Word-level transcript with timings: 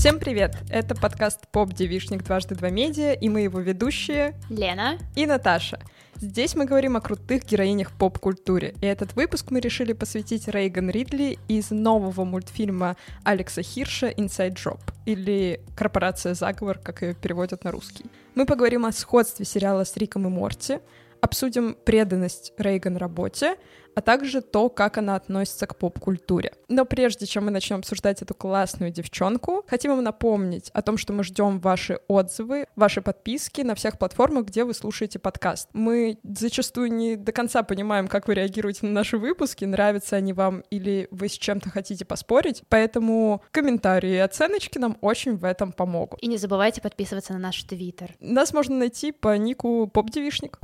Всем 0.00 0.18
привет! 0.18 0.56
Это 0.70 0.94
подкаст 0.94 1.46
«Поп 1.48 1.74
Девишник 1.74 2.24
дважды 2.24 2.54
два 2.54 2.70
медиа» 2.70 3.12
и 3.12 3.28
мы 3.28 3.42
его 3.42 3.60
ведущие 3.60 4.34
Лена 4.48 4.96
и 5.14 5.26
Наташа. 5.26 5.78
Здесь 6.16 6.54
мы 6.54 6.64
говорим 6.64 6.96
о 6.96 7.02
крутых 7.02 7.44
героинях 7.44 7.92
поп-культуре, 7.92 8.74
и 8.80 8.86
этот 8.86 9.14
выпуск 9.14 9.50
мы 9.50 9.60
решили 9.60 9.92
посвятить 9.92 10.48
Рейган 10.48 10.88
Ридли 10.88 11.38
из 11.48 11.70
нового 11.70 12.24
мультфильма 12.24 12.96
Алекса 13.24 13.60
Хирша 13.60 14.08
«Inside 14.08 14.54
Job» 14.54 14.80
или 15.04 15.60
«Корпорация 15.76 16.32
заговор», 16.32 16.78
как 16.78 17.02
ее 17.02 17.12
переводят 17.12 17.64
на 17.64 17.70
русский. 17.70 18.06
Мы 18.34 18.46
поговорим 18.46 18.86
о 18.86 18.92
сходстве 18.92 19.44
сериала 19.44 19.84
с 19.84 19.94
Риком 19.98 20.26
и 20.26 20.30
Морти, 20.30 20.78
обсудим 21.20 21.76
преданность 21.84 22.52
Рейган 22.58 22.96
работе, 22.96 23.56
а 23.94 24.00
также 24.00 24.40
то, 24.40 24.68
как 24.68 24.98
она 24.98 25.16
относится 25.16 25.66
к 25.66 25.76
поп-культуре. 25.76 26.52
Но 26.68 26.84
прежде 26.84 27.26
чем 27.26 27.46
мы 27.46 27.50
начнем 27.50 27.78
обсуждать 27.78 28.22
эту 28.22 28.34
классную 28.34 28.90
девчонку, 28.92 29.64
хотим 29.68 29.92
вам 29.92 30.04
напомнить 30.04 30.70
о 30.72 30.82
том, 30.82 30.96
что 30.96 31.12
мы 31.12 31.24
ждем 31.24 31.60
ваши 31.60 32.00
отзывы, 32.08 32.66
ваши 32.76 33.02
подписки 33.02 33.62
на 33.62 33.74
всех 33.74 33.98
платформах, 33.98 34.46
где 34.46 34.64
вы 34.64 34.74
слушаете 34.74 35.18
подкаст. 35.18 35.68
Мы 35.72 36.18
зачастую 36.22 36.92
не 36.92 37.16
до 37.16 37.32
конца 37.32 37.62
понимаем, 37.62 38.08
как 38.08 38.28
вы 38.28 38.34
реагируете 38.34 38.86
на 38.86 38.92
наши 38.92 39.18
выпуски, 39.18 39.64
нравятся 39.64 40.16
они 40.16 40.32
вам 40.32 40.60
или 40.70 41.08
вы 41.10 41.28
с 41.28 41.32
чем-то 41.32 41.70
хотите 41.70 42.04
поспорить, 42.04 42.62
поэтому 42.68 43.42
комментарии 43.50 44.12
и 44.12 44.18
оценочки 44.18 44.78
нам 44.78 44.96
очень 45.00 45.36
в 45.36 45.44
этом 45.44 45.72
помогут. 45.72 46.22
И 46.22 46.26
не 46.26 46.38
забывайте 46.38 46.80
подписываться 46.80 47.32
на 47.32 47.38
наш 47.38 47.62
твиттер. 47.64 48.14
Нас 48.20 48.52
можно 48.52 48.76
найти 48.76 49.12
по 49.12 49.36
нику 49.36 49.90
поп-девишник. 49.92 50.58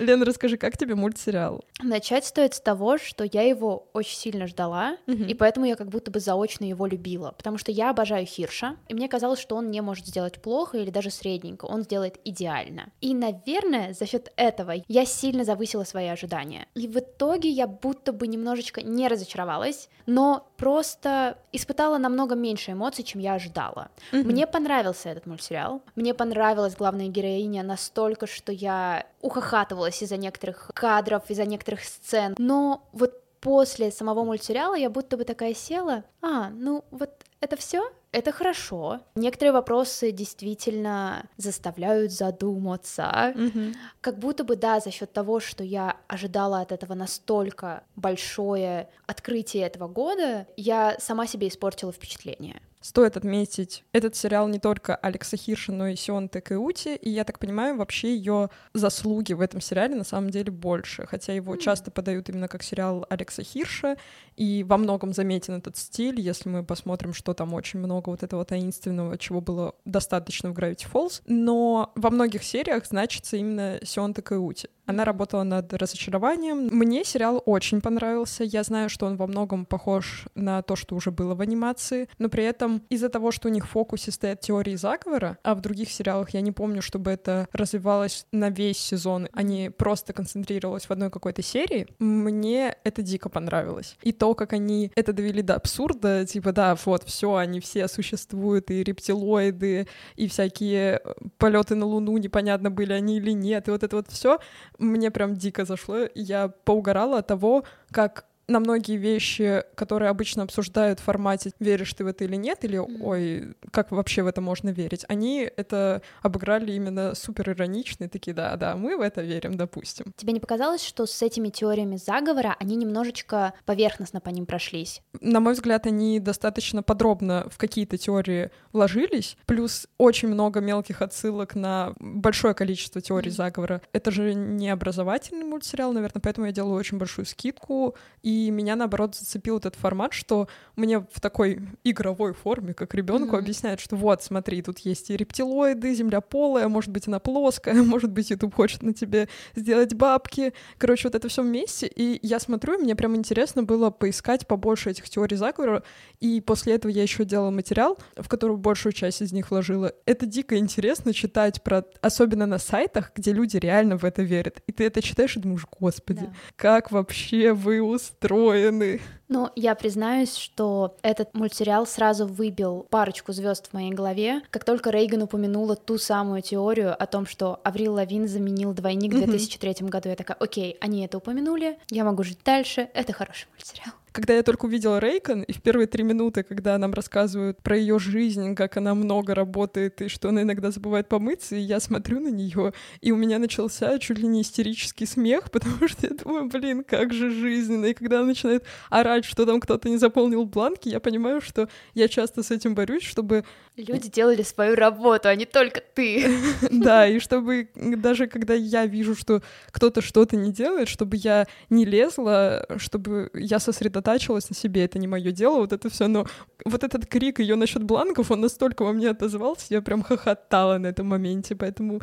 Лена, 0.00 0.24
расскажи, 0.24 0.56
как 0.56 0.76
тебе 0.76 0.96
мультсериал? 0.96 1.64
Начать 1.80 2.24
стоит 2.26 2.54
с 2.54 2.60
того, 2.60 2.98
что 2.98 3.24
я 3.30 3.42
его 3.42 3.88
очень 3.92 4.16
сильно 4.18 4.46
ждала, 4.48 4.96
Мгм. 5.06 5.24
и 5.26 5.34
поэтому 5.34 5.66
я 5.66 5.76
как 5.76 5.88
будто 5.88 6.10
бы 6.10 6.18
заочно 6.18 6.64
его 6.64 6.86
любила, 6.86 7.30
потому 7.36 7.58
что 7.58 7.70
я 7.70 7.90
обожаю 7.90 8.26
Хирша, 8.26 8.76
и 8.88 8.94
мне 8.94 9.08
казалось, 9.08 9.38
что 9.38 9.54
он 9.54 9.70
не 9.70 9.80
может 9.82 10.06
сделать 10.06 10.42
плохо 10.42 10.78
или 10.78 10.90
даже 10.90 11.10
средненько, 11.10 11.66
он 11.66 11.82
сделает 11.82 12.18
идеально. 12.24 12.88
И, 13.00 13.14
наверное, 13.14 13.94
за 13.94 14.06
счет 14.06 14.32
этого 14.36 14.74
я 14.88 15.06
сильно 15.06 15.44
завысила 15.44 15.84
свои 15.84 16.06
ожидания. 16.08 16.66
И 16.74 16.88
в 16.88 16.98
итоге 16.98 17.48
я 17.50 17.68
будто 17.68 18.12
бы 18.12 18.26
немножечко 18.26 18.82
не 18.82 19.06
разочаровалась, 19.06 19.88
но 20.06 20.48
просто 20.64 21.36
испытала 21.52 21.98
намного 21.98 22.34
меньше 22.34 22.72
эмоций, 22.72 23.04
чем 23.04 23.20
я 23.20 23.34
ожидала. 23.34 23.88
Мгм. 24.12 24.28
Мне 24.28 24.46
понравился 24.46 25.10
этот 25.10 25.26
мультсериал. 25.26 25.82
Мне 25.94 26.14
понравилась 26.14 26.74
главная 26.74 27.08
героиня 27.08 27.62
настолько, 27.62 28.26
что 28.26 28.50
я 28.50 29.04
ухахатывалась 29.20 30.02
из-за 30.02 30.16
некоторых 30.16 30.70
кадров, 30.72 31.22
из-за 31.28 31.44
некоторых 31.44 31.84
сцен. 31.84 32.34
Но 32.38 32.88
вот 32.92 33.12
после 33.40 33.90
самого 33.90 34.24
мультсериала 34.24 34.74
я 34.74 34.88
будто 34.88 35.18
бы 35.18 35.24
такая 35.24 35.52
села, 35.52 36.02
а, 36.22 36.48
ну 36.48 36.82
вот 36.90 37.10
это 37.40 37.56
все, 37.56 37.92
это 38.14 38.32
хорошо. 38.32 39.00
Некоторые 39.16 39.52
вопросы 39.52 40.12
действительно 40.12 41.26
заставляют 41.36 42.12
задуматься. 42.12 43.32
Мгм. 43.34 43.74
Как 44.00 44.18
будто 44.18 44.44
бы, 44.44 44.56
да, 44.56 44.78
за 44.80 44.90
счет 44.90 45.12
того, 45.12 45.40
что 45.40 45.64
я 45.64 45.96
ожидала 46.06 46.60
от 46.60 46.70
этого 46.70 46.94
настолько 46.94 47.82
большое 47.96 48.88
открытие 49.06 49.64
этого 49.64 49.88
года, 49.88 50.46
я 50.56 50.96
сама 51.00 51.26
себе 51.26 51.48
испортила 51.48 51.92
впечатление. 51.92 52.62
Стоит 52.84 53.16
отметить, 53.16 53.82
этот 53.92 54.14
сериал 54.14 54.46
не 54.46 54.58
только 54.58 54.94
Алекса 54.94 55.38
Хирша, 55.38 55.72
но 55.72 55.86
и 55.86 55.96
Сион 55.96 56.28
Такеути, 56.28 56.96
и 56.96 57.08
я 57.08 57.24
так 57.24 57.38
понимаю, 57.38 57.78
вообще 57.78 58.14
ее 58.14 58.50
заслуги 58.74 59.32
в 59.32 59.40
этом 59.40 59.62
сериале 59.62 59.94
на 59.94 60.04
самом 60.04 60.28
деле 60.28 60.52
больше, 60.52 61.06
хотя 61.06 61.32
его 61.32 61.54
М. 61.54 61.58
часто 61.58 61.90
подают 61.90 62.28
именно 62.28 62.46
как 62.46 62.62
сериал 62.62 63.06
Алекса 63.08 63.42
Хирша, 63.42 63.96
и 64.36 64.64
во 64.64 64.76
многом 64.76 65.14
заметен 65.14 65.54
этот 65.54 65.78
стиль, 65.78 66.20
если 66.20 66.50
мы 66.50 66.62
посмотрим, 66.62 67.14
что 67.14 67.32
там 67.32 67.54
очень 67.54 67.78
много 67.78 68.10
вот 68.10 68.22
этого 68.22 68.44
таинственного, 68.44 69.16
чего 69.16 69.40
было 69.40 69.74
достаточно 69.86 70.50
в 70.50 70.52
Gravity 70.52 70.86
Falls, 70.92 71.22
но 71.24 71.90
во 71.94 72.10
многих 72.10 72.44
сериях 72.44 72.84
значится 72.84 73.38
именно 73.38 73.78
Сион 73.82 74.12
Такеути. 74.12 74.68
Она 74.86 75.04
работала 75.04 75.42
над 75.44 75.72
разочарованием. 75.72 76.68
Мне 76.70 77.04
сериал 77.04 77.42
очень 77.46 77.80
понравился. 77.80 78.44
Я 78.44 78.62
знаю, 78.62 78.88
что 78.88 79.06
он 79.06 79.16
во 79.16 79.26
многом 79.26 79.64
похож 79.64 80.26
на 80.34 80.62
то, 80.62 80.76
что 80.76 80.94
уже 80.94 81.10
было 81.10 81.34
в 81.34 81.40
анимации, 81.40 82.08
но 82.18 82.28
при 82.28 82.44
этом 82.44 82.82
из-за 82.90 83.08
того, 83.08 83.30
что 83.30 83.48
у 83.48 83.50
них 83.50 83.66
в 83.66 83.70
фокусе 83.70 84.10
стоят 84.10 84.40
теории 84.40 84.76
заговора, 84.76 85.38
а 85.42 85.54
в 85.54 85.60
других 85.60 85.90
сериалах 85.90 86.30
я 86.30 86.40
не 86.40 86.52
помню, 86.52 86.82
чтобы 86.82 87.10
это 87.10 87.48
развивалось 87.52 88.26
на 88.32 88.50
весь 88.50 88.78
сезон, 88.78 89.28
а 89.32 89.42
не 89.42 89.70
просто 89.70 90.12
концентрировалось 90.12 90.86
в 90.86 90.90
одной 90.90 91.10
какой-то 91.10 91.42
серии, 91.42 91.86
мне 91.98 92.76
это 92.84 93.02
дико 93.02 93.28
понравилось. 93.28 93.96
И 94.02 94.12
то, 94.12 94.34
как 94.34 94.52
они 94.52 94.92
это 94.94 95.12
довели 95.12 95.42
до 95.42 95.54
абсурда, 95.54 96.26
типа, 96.26 96.52
да, 96.52 96.76
вот, 96.84 97.04
все, 97.04 97.36
они 97.36 97.60
все 97.60 97.88
существуют, 97.88 98.70
и 98.70 98.82
рептилоиды, 98.82 99.88
и 100.16 100.28
всякие 100.28 101.00
полеты 101.38 101.74
на 101.74 101.86
Луну, 101.86 102.16
непонятно, 102.18 102.70
были 102.70 102.92
они 102.92 103.16
или 103.16 103.32
нет, 103.32 103.68
и 103.68 103.70
вот 103.70 103.82
это 103.82 103.96
вот 103.96 104.08
все 104.10 104.38
мне 104.78 105.10
прям 105.10 105.34
дико 105.34 105.64
зашло. 105.64 106.08
Я 106.14 106.48
поугорала 106.48 107.18
от 107.18 107.26
того, 107.26 107.64
как 107.90 108.26
на 108.48 108.60
многие 108.60 108.96
вещи, 108.96 109.62
которые 109.74 110.10
обычно 110.10 110.42
обсуждают 110.42 111.00
в 111.00 111.02
формате 111.04 111.52
«веришь 111.60 111.94
ты 111.94 112.04
в 112.04 112.06
это 112.06 112.24
или 112.24 112.36
нет?» 112.36 112.64
или. 112.64 112.76
«ой, 112.78 113.54
как 113.70 113.90
вообще 113.90 114.22
в 114.22 114.26
это 114.26 114.40
можно 114.40 114.70
верить?» 114.70 115.04
Они 115.08 115.50
это 115.56 116.02
обыграли 116.22 116.72
именно 116.72 117.14
супер 117.14 117.50
иронично, 117.50 118.04
и 118.04 118.08
такие 118.08 118.34
«да-да, 118.34 118.76
мы 118.76 118.96
в 118.96 119.00
это 119.00 119.22
верим, 119.22 119.56
допустим». 119.56 120.12
Тебе 120.16 120.32
не 120.32 120.40
показалось, 120.40 120.84
что 120.84 121.06
с 121.06 121.22
этими 121.22 121.48
теориями 121.48 121.96
заговора 121.96 122.56
они 122.60 122.76
немножечко 122.76 123.54
поверхностно 123.64 124.20
по 124.20 124.28
ним 124.30 124.46
прошлись? 124.46 125.00
На 125.20 125.40
мой 125.40 125.54
взгляд, 125.54 125.86
они 125.86 126.20
достаточно 126.20 126.82
подробно 126.82 127.46
в 127.50 127.56
какие-то 127.58 127.96
теории 127.96 128.50
вложились, 128.72 129.36
плюс 129.46 129.86
очень 129.98 130.28
много 130.28 130.60
мелких 130.60 131.00
отсылок 131.02 131.54
на 131.54 131.94
большое 131.98 132.54
количество 132.54 133.00
теорий 133.00 133.28
Мгм. 133.30 133.36
заговора. 133.36 133.82
Это 133.92 134.10
же 134.10 134.34
не 134.34 134.68
образовательный 134.70 135.44
мультсериал, 135.44 135.92
наверное, 135.92 136.20
поэтому 136.20 136.46
я 136.46 136.52
делаю 136.52 136.74
очень 136.74 136.98
большую 136.98 137.24
скидку, 137.26 137.94
и 138.22 138.33
меня, 138.50 138.76
наоборот, 138.76 139.14
зацепил 139.14 139.58
этот 139.58 139.74
формат, 139.76 140.12
что 140.12 140.48
мне 140.76 141.00
в 141.00 141.20
такой 141.20 141.60
игровой 141.84 142.32
форме, 142.32 142.74
как 142.74 142.94
ребенку, 142.94 143.28
Мгм. 143.36 143.36
объясняют, 143.36 143.80
что 143.80 143.96
вот, 143.96 144.22
смотри, 144.22 144.62
тут 144.62 144.78
есть 144.80 145.10
и 145.10 145.16
рептилоиды, 145.16 145.94
земля 145.94 146.20
полая, 146.20 146.68
может 146.68 146.90
быть, 146.90 147.08
она 147.08 147.18
плоская, 147.18 147.74
может 147.82 148.10
быть, 148.10 148.30
YouTube 148.30 148.54
хочет 148.54 148.82
на 148.82 148.92
тебе 148.94 149.28
сделать 149.54 149.94
бабки. 149.94 150.52
Короче, 150.78 151.08
вот 151.08 151.14
это 151.14 151.28
все 151.28 151.42
вместе, 151.42 151.86
и 151.86 152.18
я 152.26 152.38
смотрю, 152.40 152.78
и 152.78 152.82
мне 152.82 152.94
прям 152.96 153.14
интересно 153.16 153.62
было 153.62 153.90
поискать 153.90 154.46
побольше 154.46 154.90
этих 154.90 155.08
теорий 155.08 155.36
заговора, 155.36 155.82
и 156.20 156.40
после 156.40 156.74
этого 156.74 156.90
я 156.90 157.02
еще 157.02 157.24
делала 157.24 157.50
материал, 157.50 157.98
в 158.16 158.28
который 158.28 158.56
большую 158.56 158.92
часть 158.92 159.22
из 159.22 159.32
них 159.32 159.50
вложила. 159.50 159.92
Это 160.06 160.26
дико 160.26 160.56
интересно 160.56 161.12
читать 161.12 161.62
про, 161.62 161.84
особенно 162.00 162.46
на 162.46 162.58
сайтах, 162.58 163.12
где 163.14 163.32
люди 163.32 163.56
реально 163.56 163.96
в 163.98 164.04
это 164.04 164.22
верят. 164.22 164.60
И 164.66 164.72
ты 164.72 164.84
это 164.84 165.02
читаешь 165.02 165.36
и 165.36 165.40
думаешь, 165.40 165.66
господи, 165.80 166.20
Да. 166.26 166.32
как 166.56 166.90
вообще 166.90 167.52
вы 167.52 167.80
устроены? 168.24 169.00
Но 169.28 169.50
я 169.56 169.74
признаюсь, 169.74 170.36
что 170.36 170.96
этот 171.02 171.34
мультсериал 171.34 171.86
сразу 171.86 172.26
выбил 172.26 172.86
парочку 172.90 173.32
звезд 173.32 173.68
в 173.70 173.72
моей 173.72 173.90
голове, 173.92 174.42
как 174.50 174.64
только 174.64 174.90
Рейган 174.90 175.22
упомянула 175.22 175.76
ту 175.76 175.98
самую 175.98 176.42
теорию 176.42 176.94
о 177.00 177.06
том, 177.06 177.26
что 177.26 177.60
Аврил 177.64 177.94
Лавин 177.94 178.28
заменил 178.28 178.72
двойник 178.72 179.12
в 179.12 179.16
Мгм. 179.16 179.26
2003 179.26 179.88
году. 179.88 180.08
Я 180.10 180.16
такая, 180.16 180.36
окей, 180.38 180.76
они 180.80 181.04
это 181.04 181.18
упомянули, 181.18 181.78
я 181.90 182.04
могу 182.04 182.22
жить 182.22 182.38
дальше, 182.44 182.88
это 182.94 183.12
хороший 183.12 183.46
мультсериал. 183.52 183.94
Когда 184.14 184.32
я 184.34 184.44
только 184.44 184.66
увидела 184.66 185.00
Рейкон, 185.00 185.42
и 185.42 185.52
в 185.52 185.60
первые 185.60 185.88
три 185.88 186.04
минуты, 186.04 186.44
когда 186.44 186.78
нам 186.78 186.94
рассказывают 186.94 187.60
про 187.60 187.76
ее 187.76 187.98
жизнь, 187.98 188.54
как 188.54 188.76
она 188.76 188.94
много 188.94 189.34
работает, 189.34 190.00
и 190.02 190.06
что 190.08 190.28
она 190.28 190.42
иногда 190.42 190.70
забывает 190.70 191.08
помыться, 191.08 191.56
и 191.56 191.60
я 191.60 191.80
смотрю 191.80 192.20
на 192.20 192.28
нее, 192.28 192.74
и 193.00 193.10
у 193.10 193.16
меня 193.16 193.40
начался 193.40 193.98
чуть 193.98 194.20
ли 194.20 194.28
не 194.28 194.42
истерический 194.42 195.06
смех, 195.06 195.50
потому 195.50 195.88
что 195.88 196.06
я 196.06 196.14
думаю, 196.14 196.48
блин, 196.48 196.84
как 196.84 197.12
же 197.12 197.28
жизненно. 197.28 197.86
И 197.86 197.94
когда 197.94 198.18
она 198.18 198.28
начинает 198.28 198.62
орать, 198.88 199.24
что 199.24 199.46
там 199.46 199.58
кто-то 199.58 199.88
не 199.88 199.96
заполнил 199.96 200.44
бланки, 200.44 200.88
я 200.88 201.00
понимаю, 201.00 201.40
что 201.40 201.68
я 201.94 202.06
часто 202.06 202.44
с 202.44 202.52
этим 202.52 202.76
борюсь, 202.76 203.02
чтобы 203.02 203.44
Люди 203.76 204.08
делали 204.08 204.42
свою 204.42 204.76
работу, 204.76 205.28
а 205.28 205.34
не 205.34 205.46
только 205.46 205.80
ты. 205.80 206.30
Да, 206.70 207.08
и 207.08 207.18
чтобы 207.18 207.68
даже 207.74 208.28
когда 208.28 208.54
я 208.54 208.86
вижу, 208.86 209.16
что 209.16 209.42
кто-то 209.72 210.00
что-то 210.00 210.36
не 210.36 210.52
делает, 210.52 210.88
чтобы 210.88 211.16
я 211.16 211.48
не 211.70 211.84
лезла, 211.84 212.66
чтобы 212.76 213.30
я 213.34 213.58
сосредотачивалась 213.58 214.48
на 214.48 214.54
себе, 214.54 214.84
это 214.84 214.98
не 215.00 215.08
мое 215.08 215.32
дело, 215.32 215.56
вот 215.56 215.72
это 215.72 215.90
все, 215.90 216.06
но 216.06 216.26
вот 216.64 216.84
этот 216.84 217.06
крик 217.06 217.40
ее 217.40 217.56
насчет 217.56 217.82
бланков, 217.82 218.30
он 218.30 218.42
настолько 218.42 218.84
во 218.84 218.92
мне 218.92 219.10
отозвался, 219.10 219.66
я 219.70 219.82
прям 219.82 220.02
хохотала 220.02 220.78
на 220.78 220.88
этом 220.88 221.08
моменте, 221.08 221.56
поэтому 221.56 222.00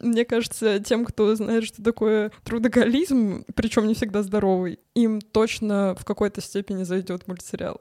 мне 0.00 0.24
кажется, 0.24 0.80
тем, 0.80 1.04
кто 1.04 1.34
знает, 1.36 1.64
что 1.64 1.82
такое 1.84 2.32
трудоголизм, 2.42 3.44
причем 3.54 3.86
не 3.86 3.94
всегда 3.94 4.22
здоровый, 4.22 4.80
им 4.94 5.20
точно 5.20 5.94
в 5.98 6.04
какой-то 6.04 6.40
степени 6.40 6.82
зайдет 6.82 7.28
мультсериал. 7.28 7.80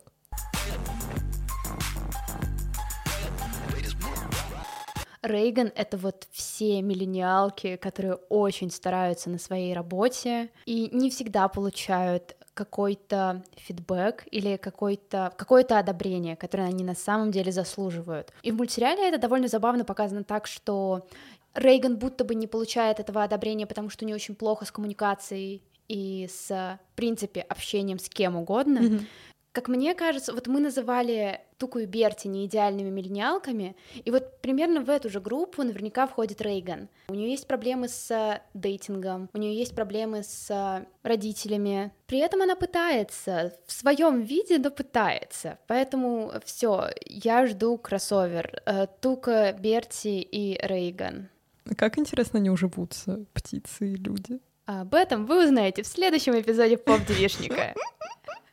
Рейган— 5.21 5.71
это 5.75 5.97
вот 5.97 6.27
все 6.31 6.81
миллениалки, 6.81 7.75
которые 7.75 8.15
очень 8.29 8.71
стараются 8.71 9.29
на 9.29 9.37
своей 9.37 9.73
работе 9.73 10.49
и 10.65 10.89
не 10.91 11.09
всегда 11.09 11.47
получают 11.47 12.35
какой-то 12.53 13.43
фидбэк 13.55 14.27
или 14.29 14.57
какой-то 14.57 15.33
какое-то 15.37 15.79
одобрение, 15.79 16.35
которое 16.35 16.67
они 16.67 16.83
на 16.83 16.95
самом 16.95 17.31
деле 17.31 17.51
заслуживают. 17.51 18.33
И 18.43 18.51
в 18.51 18.55
мультсериале 18.55 19.07
это 19.07 19.17
довольно 19.17 19.47
забавно 19.47 19.85
показано 19.85 20.23
так, 20.23 20.47
что 20.47 21.07
Рейган 21.53 21.97
будто 21.97 22.23
бы 22.25 22.35
не 22.35 22.47
получает 22.47 22.99
этого 22.99 23.23
одобрения, 23.23 23.67
потому 23.67 23.89
что 23.89 24.03
у 24.03 24.07
нее 24.07 24.15
очень 24.15 24.35
плохо 24.35 24.65
с 24.65 24.71
коммуникацией 24.71 25.61
и 25.87 26.29
с, 26.29 26.49
в 26.49 26.95
принципе, 26.95 27.41
общением 27.41 27.99
с 27.99 28.09
кем 28.09 28.35
угодно. 28.35 28.79
Mm-hmm. 28.79 29.05
Как 29.51 29.67
мне 29.67 29.93
кажется, 29.95 30.33
вот 30.33 30.47
мы 30.47 30.61
называли 30.61 31.41
Туку 31.57 31.79
и 31.79 31.85
Берти 31.85 32.27
неидеальными 32.27 32.89
миллениалками, 32.89 33.75
и 33.95 34.09
вот 34.09 34.39
примерно 34.41 34.81
в 34.81 34.89
эту 34.89 35.09
же 35.09 35.19
группу 35.19 35.63
наверняка 35.63 36.07
входит 36.07 36.41
Рейган. 36.41 36.87
У 37.09 37.13
нее 37.13 37.31
есть 37.31 37.47
проблемы 37.47 37.89
с 37.89 38.41
дейтингом, 38.53 39.29
у 39.33 39.37
нее 39.37 39.53
есть 39.57 39.75
проблемы 39.75 40.23
с 40.23 40.85
родителями. 41.03 41.91
При 42.07 42.19
этом 42.19 42.41
она 42.41 42.55
пытается 42.55 43.53
в 43.67 43.73
своем 43.73 44.21
виде, 44.21 44.57
но 44.57 44.71
пытается. 44.71 45.59
Поэтому 45.67 46.31
все, 46.45 46.89
я 47.05 47.45
жду 47.45 47.77
кроссовер. 47.77 48.61
Э, 48.65 48.87
Тука, 49.01 49.53
Берти 49.59 50.21
и 50.21 50.57
Рейган. 50.65 51.29
Как 51.77 51.97
интересно 51.97 52.39
они 52.39 52.49
уживутся, 52.49 53.25
птицы 53.33 53.91
и 53.91 53.95
люди. 53.95 54.39
Об 54.65 54.95
этом 54.95 55.25
вы 55.25 55.43
узнаете 55.43 55.83
в 55.83 55.87
следующем 55.87 56.39
эпизоде 56.39 56.77
Поп-девишника. 56.77 57.75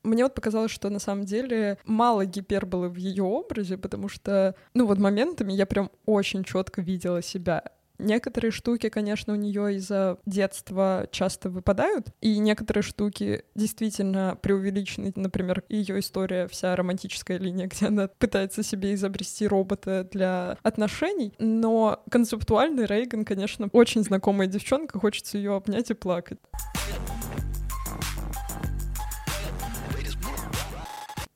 Мне 0.03 0.25
вот 0.25 0.35
показалось, 0.35 0.71
что 0.71 0.91
на 0.91 0.99
самом 0.99 1.25
деле 1.25 1.79
мало 1.85 2.25
гиперболы 2.25 2.89
в 2.89 2.97
ее 2.97 3.25
образе, 3.25 3.77
потому 3.77 4.09
что, 4.09 4.55
ну 4.75 4.87
вот 4.87 4.99
моментами 4.99 5.53
я 5.53 5.67
прям 5.67 5.91
очень 6.07 6.45
четко 6.45 6.81
видела 6.81 7.23
себя. 7.23 7.63
Некоторые 7.99 8.53
штуки, 8.53 8.89
конечно, 8.91 9.33
у 9.33 9.37
нее 9.37 9.75
из-за 9.75 10.19
детства 10.25 11.09
часто 11.11 11.51
выпадают, 11.51 12.09
и 12.21 12.39
некоторые 12.39 12.83
штуки 12.83 13.43
действительно 13.57 14.39
преувеличены. 14.41 15.13
Например, 15.17 15.65
ее 15.69 15.99
история, 15.99 16.47
вся 16.47 16.77
романтическая 16.77 17.39
линия, 17.39 17.67
где 17.73 17.87
она 17.87 18.07
пытается 18.07 18.63
себе 18.63 18.95
изобрести 18.95 19.49
робота 19.49 20.09
для 20.13 20.59
отношений. 20.63 21.35
Но 21.39 22.05
концептуальный 22.09 22.87
Рейган, 22.87 23.25
конечно, 23.25 23.69
очень 23.73 24.05
знакомая 24.05 24.47
девчонка, 24.47 25.01
хочется 25.01 25.37
ее 25.37 25.57
обнять 25.57 25.91
и 25.91 25.95
плакать. 25.95 26.39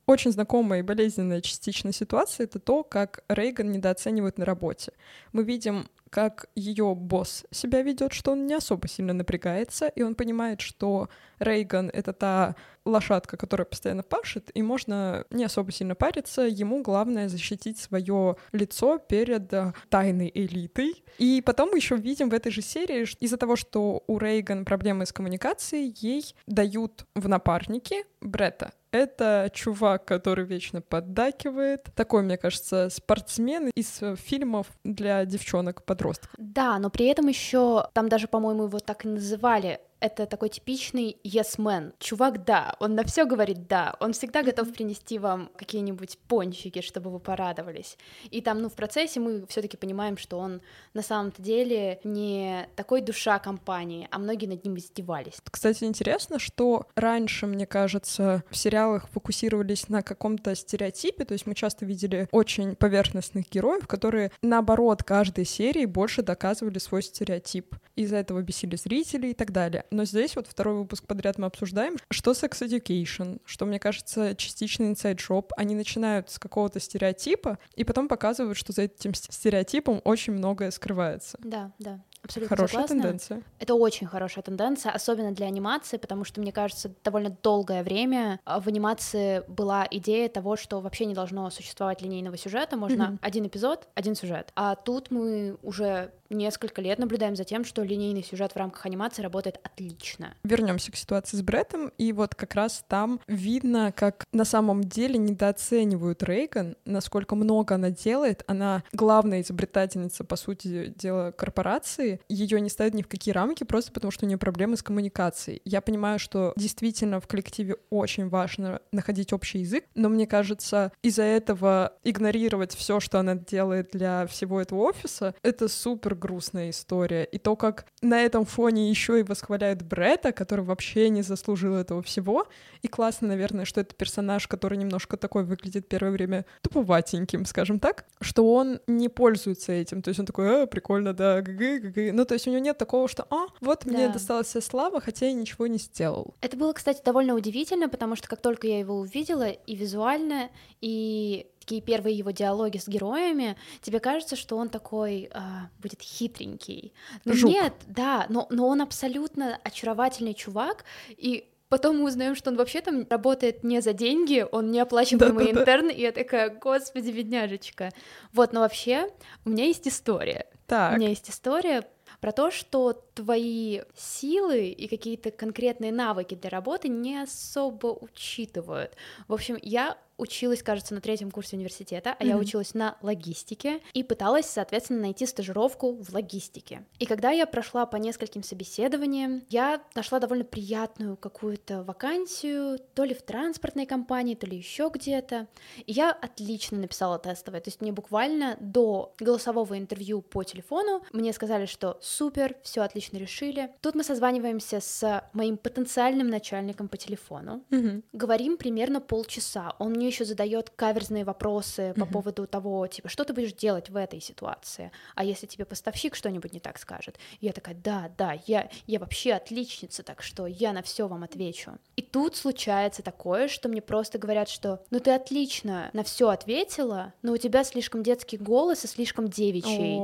Очень 0.05 0.31
знакомая 0.31 0.79
и 0.79 0.83
болезненная 0.83 1.41
частичная 1.41 1.93
ситуация— 1.93 2.43
это 2.45 2.59
то, 2.59 2.83
как 2.83 3.23
Рейган 3.29 3.71
недооценивают 3.71 4.37
на 4.37 4.45
работе. 4.45 4.91
Мы 5.31 5.43
видим, 5.43 5.87
как 6.13 6.47
ее 6.55 6.93
босс 6.93 7.45
себя 7.49 7.81
ведет, 7.81 8.13
что 8.13 8.33
он 8.33 8.45
не 8.45 8.53
особо 8.53 8.87
сильно 8.87 9.13
напрягается, 9.13 9.87
и 9.87 10.03
он 10.03 10.13
понимает, 10.13 10.61
что 10.61 11.09
Рейган— 11.39 11.89
это 11.93 12.13
та 12.13 12.55
лошадка, 12.85 13.37
которая 13.37 13.65
постоянно 13.65 14.03
пашет, 14.03 14.51
и 14.53 14.61
можно 14.61 15.25
не 15.31 15.45
особо 15.45 15.71
сильно 15.71 15.95
париться. 15.95 16.43
Ему 16.43 16.83
главное 16.83 17.29
защитить 17.29 17.79
свое 17.79 18.35
лицо 18.51 18.99
перед 18.99 19.51
э, 19.53 19.73
тайной 19.89 20.29
элитой. 20.33 21.03
И 21.17 21.41
потом 21.43 21.69
мы 21.71 21.77
еще 21.77 21.95
видим 21.95 22.29
в 22.29 22.33
этой 22.33 22.51
же 22.51 22.61
серии, 22.61 23.07
из-за 23.19 23.37
того, 23.37 23.55
что 23.55 24.03
у 24.05 24.19
Рейган 24.19 24.65
проблемы 24.65 25.05
с 25.05 25.13
коммуникацией, 25.13 25.95
ей 25.97 26.35
дают 26.45 27.05
в 27.15 27.27
напарники 27.27 28.05
Бретта, 28.21 28.73
это 28.93 29.49
чувак, 29.53 30.05
который 30.05 30.45
вечно 30.45 30.79
поддакивает. 30.81 31.89
Такой, 31.95 32.21
мне 32.21 32.37
кажется, 32.37 32.89
спортсмен 32.89 33.71
из 33.75 34.01
фильмов 34.17 34.67
для 34.83 35.25
девчонок-подростков. 35.25 36.29
Да, 36.37 36.77
но 36.77 36.89
при 36.89 37.07
этом 37.07 37.27
еще 37.27 37.87
там 37.93 38.07
даже, 38.07 38.27
по-моему, 38.27 38.65
его 38.65 38.79
так 38.79 39.03
и 39.03 39.07
называли 39.09 39.81
это 40.03 40.25
такой 40.25 40.49
типичный 40.49 41.17
yes 41.23 41.57
man. 41.57 41.93
Чувак, 41.97 42.43
да, 42.43 42.75
он 42.79 42.93
на 42.93 43.05
все 43.05 43.25
говорит 43.25 43.67
да, 43.67 43.95
он 44.01 44.11
всегда 44.11 44.43
готов 44.43 44.73
принести 44.73 45.17
вам 45.17 45.49
какие-нибудь 45.55 46.17
пончики, 46.27 46.81
чтобы 46.81 47.09
вы 47.09 47.19
порадовались. 47.19 47.97
И 48.29 48.41
там, 48.41 48.61
ну, 48.61 48.67
в 48.67 48.73
процессе 48.73 49.21
мы 49.21 49.47
все-таки 49.47 49.77
понимаем, 49.77 50.17
что 50.17 50.39
он 50.39 50.61
на 50.93 51.01
самом-то 51.01 51.41
деле 51.41 52.01
не 52.03 52.67
такой 52.75 52.99
душа 52.99 53.39
компании, 53.39 54.09
а 54.11 54.19
многие 54.19 54.47
над 54.47 54.65
ним 54.65 54.77
издевались. 54.77 55.37
Кстати, 55.49 55.85
интересно, 55.85 56.37
что 56.37 56.85
раньше, 56.95 57.47
мне 57.47 57.65
кажется, 57.65 58.43
в 58.49 58.57
сериалах 58.57 59.07
фокусировались 59.07 59.87
на 59.87 60.01
каком-то 60.01 60.53
стереотипе, 60.53 61.23
то 61.23 61.31
есть 61.31 61.47
мы 61.47 61.55
часто 61.55 61.85
видели 61.85 62.27
очень 62.31 62.75
поверхностных 62.75 63.49
героев, 63.49 63.87
которые, 63.87 64.31
наоборот, 64.41 65.01
каждой 65.03 65.45
серии 65.45 65.85
больше 65.85 66.23
доказывали 66.23 66.79
свой 66.79 67.03
стереотип. 67.03 67.75
Из-за 67.95 68.17
этого 68.17 68.41
бесили 68.41 68.75
зрителей 68.75 69.31
и 69.31 69.33
так 69.33 69.51
далее. 69.51 69.85
Но 69.93 70.05
здесь 70.05 70.35
вот 70.35 70.47
второй 70.47 70.75
выпуск 70.75 71.05
подряд 71.05 71.37
мы 71.37 71.45
обсуждаем, 71.45 71.97
что 72.09 72.31
Sex 72.31 72.67
Education, 72.67 73.39
что, 73.45 73.65
мне 73.65 73.79
кажется, 73.79 74.35
частично 74.35 74.83
Inside 74.85 75.17
Job. 75.17 75.51
Они 75.55 75.75
начинают 75.75 76.29
с 76.31 76.39
какого-то 76.39 76.79
стереотипа 76.79 77.59
и 77.75 77.83
потом 77.83 78.07
показывают, 78.07 78.57
что 78.57 78.73
за 78.73 78.83
этим 78.83 79.13
стереотипом 79.13 80.01
очень 80.03 80.33
многое 80.33 80.71
скрывается. 80.71 81.37
Да, 81.43 81.71
да. 81.77 82.01
Абсолютно 82.23 82.55
хорошая 82.55 82.87
согласна. 82.87 83.01
тенденция. 83.01 83.43
Это 83.59 83.75
очень 83.75 84.07
хорошая 84.07 84.43
тенденция, 84.43 84.93
особенно 84.93 85.33
для 85.33 85.45
анимации, 85.45 85.97
потому 85.97 86.23
что, 86.23 86.39
мне 86.39 86.53
кажется, 86.53 86.93
довольно 87.03 87.35
долгое 87.43 87.83
время 87.83 88.39
а, 88.45 88.61
в 88.61 88.67
анимации 88.67 89.43
была 89.49 89.85
идея 89.91 90.29
того, 90.29 90.55
что 90.55 90.79
вообще 90.79 91.05
не 91.05 91.13
должно 91.13 91.49
существовать 91.49 92.01
линейного 92.01 92.37
сюжета, 92.37 92.77
можно 92.77 93.03
mm-hmm. 93.03 93.17
один 93.21 93.47
эпизод, 93.47 93.89
один 93.93 94.15
сюжет. 94.15 94.53
А 94.55 94.75
тут 94.75 95.11
мы 95.11 95.57
уже 95.63 96.11
несколько 96.33 96.81
лет 96.81 96.99
наблюдаем 96.99 97.35
за 97.35 97.43
тем, 97.43 97.65
что 97.65 97.83
линейный 97.83 98.23
сюжет 98.23 98.53
в 98.53 98.57
рамках 98.57 98.85
анимации 98.85 99.21
работает 99.21 99.59
отлично. 99.63 100.35
Вернемся 100.43 100.91
к 100.91 100.95
ситуации 100.95 101.37
с 101.37 101.41
Бреттом, 101.41 101.91
и 101.97 102.11
вот 102.13 102.35
как 102.35 102.55
раз 102.55 102.83
там 102.87 103.19
видно, 103.27 103.91
как 103.91 104.25
на 104.31 104.45
самом 104.45 104.83
деле 104.83 105.17
недооценивают 105.17 106.23
Рейган, 106.23 106.75
насколько 106.85 107.35
много 107.35 107.75
она 107.75 107.89
делает. 107.89 108.43
Она 108.47 108.83
главная 108.91 109.41
изобретательница, 109.41 110.23
по 110.23 110.35
сути 110.35 110.93
дела, 110.97 111.31
корпорации. 111.31 112.19
Ее 112.29 112.59
не 112.61 112.69
ставят 112.69 112.93
ни 112.93 113.01
в 113.01 113.07
какие 113.07 113.33
рамки, 113.33 113.63
просто 113.63 113.91
потому 113.91 114.11
что 114.11 114.25
у 114.25 114.27
нее 114.27 114.37
проблемы 114.37 114.77
с 114.77 114.83
коммуникацией. 114.83 115.61
Я 115.65 115.81
понимаю, 115.81 116.19
что 116.19 116.53
действительно 116.55 117.19
в 117.19 117.27
коллективе 117.27 117.77
очень 117.89 118.29
важно 118.29 118.81
находить 118.91 119.33
общий 119.33 119.59
язык, 119.59 119.85
но 119.95 120.09
мне 120.09 120.27
кажется, 120.27 120.91
из-за 121.01 121.23
этого 121.23 121.93
игнорировать 122.03 122.75
все, 122.75 122.99
что 122.99 123.19
она 123.19 123.35
делает 123.35 123.89
для 123.91 124.27
всего 124.27 124.61
этого 124.61 124.79
офиса, 124.79 125.35
это 125.43 125.67
супер 125.67 126.15
грустная 126.23 126.69
история. 126.69 127.25
И 127.25 127.37
то, 127.37 127.55
как 127.55 127.85
на 128.01 128.21
этом 128.21 128.45
фоне 128.45 128.89
еще 128.89 129.19
и 129.19 129.23
восхваляют 129.23 129.81
Бретта, 129.81 130.31
который 130.31 130.63
вообще 130.63 131.09
не 131.09 131.21
заслужил 131.21 131.75
этого 131.75 132.01
всего. 132.01 132.47
И 132.81 132.87
классно, 132.87 133.27
наверное, 133.27 133.65
что 133.65 133.81
это 133.81 133.93
персонаж, 133.93 134.47
который 134.47 134.77
немножко 134.77 135.17
такой 135.17 135.43
выглядит 135.43 135.89
первое 135.89 136.11
время 136.11 136.45
туповатеньким, 136.61 137.45
скажем 137.45 137.79
так, 137.79 138.05
что 138.21 138.53
он 138.53 138.79
не 138.87 139.09
пользуется 139.09 139.73
этим. 139.73 140.01
То 140.01 140.09
есть 140.09 140.19
он 140.19 140.25
такой, 140.25 140.63
а, 140.63 140.65
прикольно, 140.65 141.13
да, 141.13 141.41
гг, 141.41 141.81
гг. 141.81 142.13
Ну, 142.13 142.25
то 142.25 142.35
есть 142.35 142.47
у 142.47 142.51
него 142.51 142.61
нет 142.61 142.77
такого, 142.77 143.09
что, 143.09 143.27
а, 143.29 143.47
вот 143.59 143.85
мне 143.85 144.07
да. 144.07 144.13
досталась 144.13 144.47
вся 144.47 144.61
слава, 144.61 145.01
хотя 145.01 145.25
я 145.25 145.33
ничего 145.33 145.67
не 145.67 145.77
сделал. 145.77 146.35
Это 146.39 146.55
было, 146.55 146.71
кстати, 146.71 147.01
довольно 147.03 147.35
удивительно, 147.35 147.89
потому 147.89 148.15
что 148.15 148.29
как 148.29 148.41
только 148.41 148.67
я 148.67 148.79
его 148.79 148.97
увидела, 148.97 149.49
и 149.49 149.75
визуально, 149.75 150.49
и 150.79 151.47
такие 151.63 151.81
первые 151.81 152.17
его 152.17 152.31
диалоги 152.31 152.77
с 152.77 152.87
героями, 152.87 153.55
тебе 153.81 153.99
кажется, 153.99 154.35
что 154.35 154.57
он 154.57 154.69
такой 154.69 155.29
э, 155.33 155.39
будет 155.79 156.01
хитренький. 156.01 156.93
Но 157.23 157.33
Жук. 157.33 157.49
нет, 157.49 157.73
да, 157.87 158.25
но, 158.29 158.47
но 158.49 158.67
он 158.67 158.81
абсолютно 158.81 159.59
очаровательный 159.63 160.33
чувак, 160.33 160.85
и 161.09 161.49
Потом 161.69 161.97
мы 161.97 162.05
узнаем, 162.05 162.35
что 162.35 162.51
он 162.51 162.57
вообще 162.57 162.81
там 162.81 163.07
работает 163.09 163.63
не 163.63 163.81
за 163.81 163.93
деньги, 163.93 164.45
он 164.51 164.69
не 164.69 164.79
оплачиваемый 164.79 165.51
да, 165.51 165.61
интерн, 165.61 165.89
и 165.89 166.01
я 166.01 166.11
такая, 166.11 166.51
господи, 166.51 167.09
бедняжечка. 167.09 167.89
Вот, 168.31 168.53
но 168.53 168.59
вообще 168.59 169.09
у 169.43 169.49
меня 169.49 169.65
есть 169.65 169.87
история. 169.87 170.45
Так. 170.67 170.93
У 170.93 170.97
меня 170.97 171.09
есть 171.09 171.31
история 171.31 171.83
про 172.21 172.31
то, 172.31 172.51
что 172.51 172.93
твои 173.15 173.81
силы 173.95 174.67
и 174.67 174.87
какие-то 174.87 175.31
конкретные 175.31 175.91
навыки 175.91 176.35
для 176.35 176.51
работы 176.51 176.89
не 176.89 177.17
особо 177.23 177.87
учитывают. 177.87 178.95
В 179.27 179.33
общем, 179.33 179.57
я 179.59 179.97
училась, 180.17 180.63
кажется, 180.63 180.93
на 180.93 181.01
третьем 181.01 181.31
курсе 181.31 181.55
университета, 181.55 182.15
а 182.17 182.23
mm-hmm. 182.23 182.27
я 182.27 182.37
училась 182.37 182.73
на 182.73 182.97
логистике 183.01 183.81
и 183.93 184.03
пыталась, 184.03 184.45
соответственно, 184.45 185.01
найти 185.01 185.25
стажировку 185.25 185.93
в 185.93 186.13
логистике. 186.13 186.85
И 186.99 187.05
когда 187.05 187.31
я 187.31 187.45
прошла 187.45 187.85
по 187.85 187.97
нескольким 187.97 188.43
собеседованиям, 188.43 189.43
я 189.49 189.81
нашла 189.95 190.19
довольно 190.19 190.45
приятную 190.45 191.17
какую-то 191.17 191.83
вакансию, 191.83 192.79
то 192.93 193.03
ли 193.03 193.13
в 193.13 193.21
транспортной 193.21 193.85
компании, 193.85 194.35
то 194.35 194.45
ли 194.45 194.57
еще 194.57 194.89
где-то. 194.93 195.47
И 195.85 195.91
я 195.91 196.11
отлично 196.11 196.77
написала 196.77 197.19
тестовое, 197.19 197.61
то 197.61 197.69
есть 197.69 197.81
мне 197.81 197.91
буквально 197.91 198.57
до 198.59 199.13
голосового 199.19 199.77
интервью 199.77 200.21
по 200.21 200.43
телефону 200.43 201.03
мне 201.11 201.33
сказали, 201.33 201.65
что 201.65 201.97
супер, 202.01 202.55
все 202.63 202.81
отлично 202.81 203.17
решили. 203.17 203.71
Тут 203.81 203.95
мы 203.95 204.03
созваниваемся 204.03 204.79
с 204.79 205.23
моим 205.33 205.57
потенциальным 205.57 206.27
начальником 206.27 206.87
по 206.87 206.97
телефону, 206.97 207.63
mm-hmm. 207.69 208.03
говорим 208.13 208.57
примерно 208.57 209.01
полчаса. 209.01 209.75
Он 209.79 209.91
мне 209.91 210.02
нее 210.03 210.11
еще 210.11 210.25
задает 210.25 210.69
каверзные 210.69 211.23
вопросы 211.23 211.93
по 211.97 212.05
поводу 212.05 212.45
того, 212.45 212.85
типа, 212.87 213.09
что 213.09 213.23
ты 213.23 213.33
будешь 213.33 213.53
делать 213.53 213.89
в 213.89 213.95
этой 213.95 214.19
ситуации, 214.19 214.91
а 215.15 215.23
если 215.23 215.47
тебе 215.47 215.65
поставщик 215.65 216.15
что-нибудь 216.15 216.53
не 216.53 216.59
так 216.59 216.77
скажет. 216.77 217.17
Я 217.41 217.53
такая, 217.53 217.75
да, 217.75 218.11
да, 218.17 218.37
я, 218.45 218.69
я 218.87 218.99
вообще 218.99 219.33
отличница, 219.33 220.03
так 220.03 220.21
что 220.21 220.45
я 220.45 220.73
на 220.73 220.81
все 220.81 221.07
вам 221.07 221.23
отвечу. 221.23 221.77
И 221.95 222.01
тут 222.01 222.35
случается 222.35 223.01
такое, 223.01 223.47
что 223.47 223.69
мне 223.69 223.81
просто 223.81 224.17
говорят, 224.17 224.49
что 224.49 224.83
ну 224.91 224.99
ты 224.99 225.11
отлично 225.11 225.89
на 225.93 226.03
все 226.03 226.29
ответила, 226.29 227.13
но 227.21 227.33
у 227.33 227.37
тебя 227.37 227.63
слишком 227.63 228.03
детский 228.03 228.37
голос 228.37 228.83
и 228.85 228.87
слишком 228.87 229.27
девичий. 229.27 229.97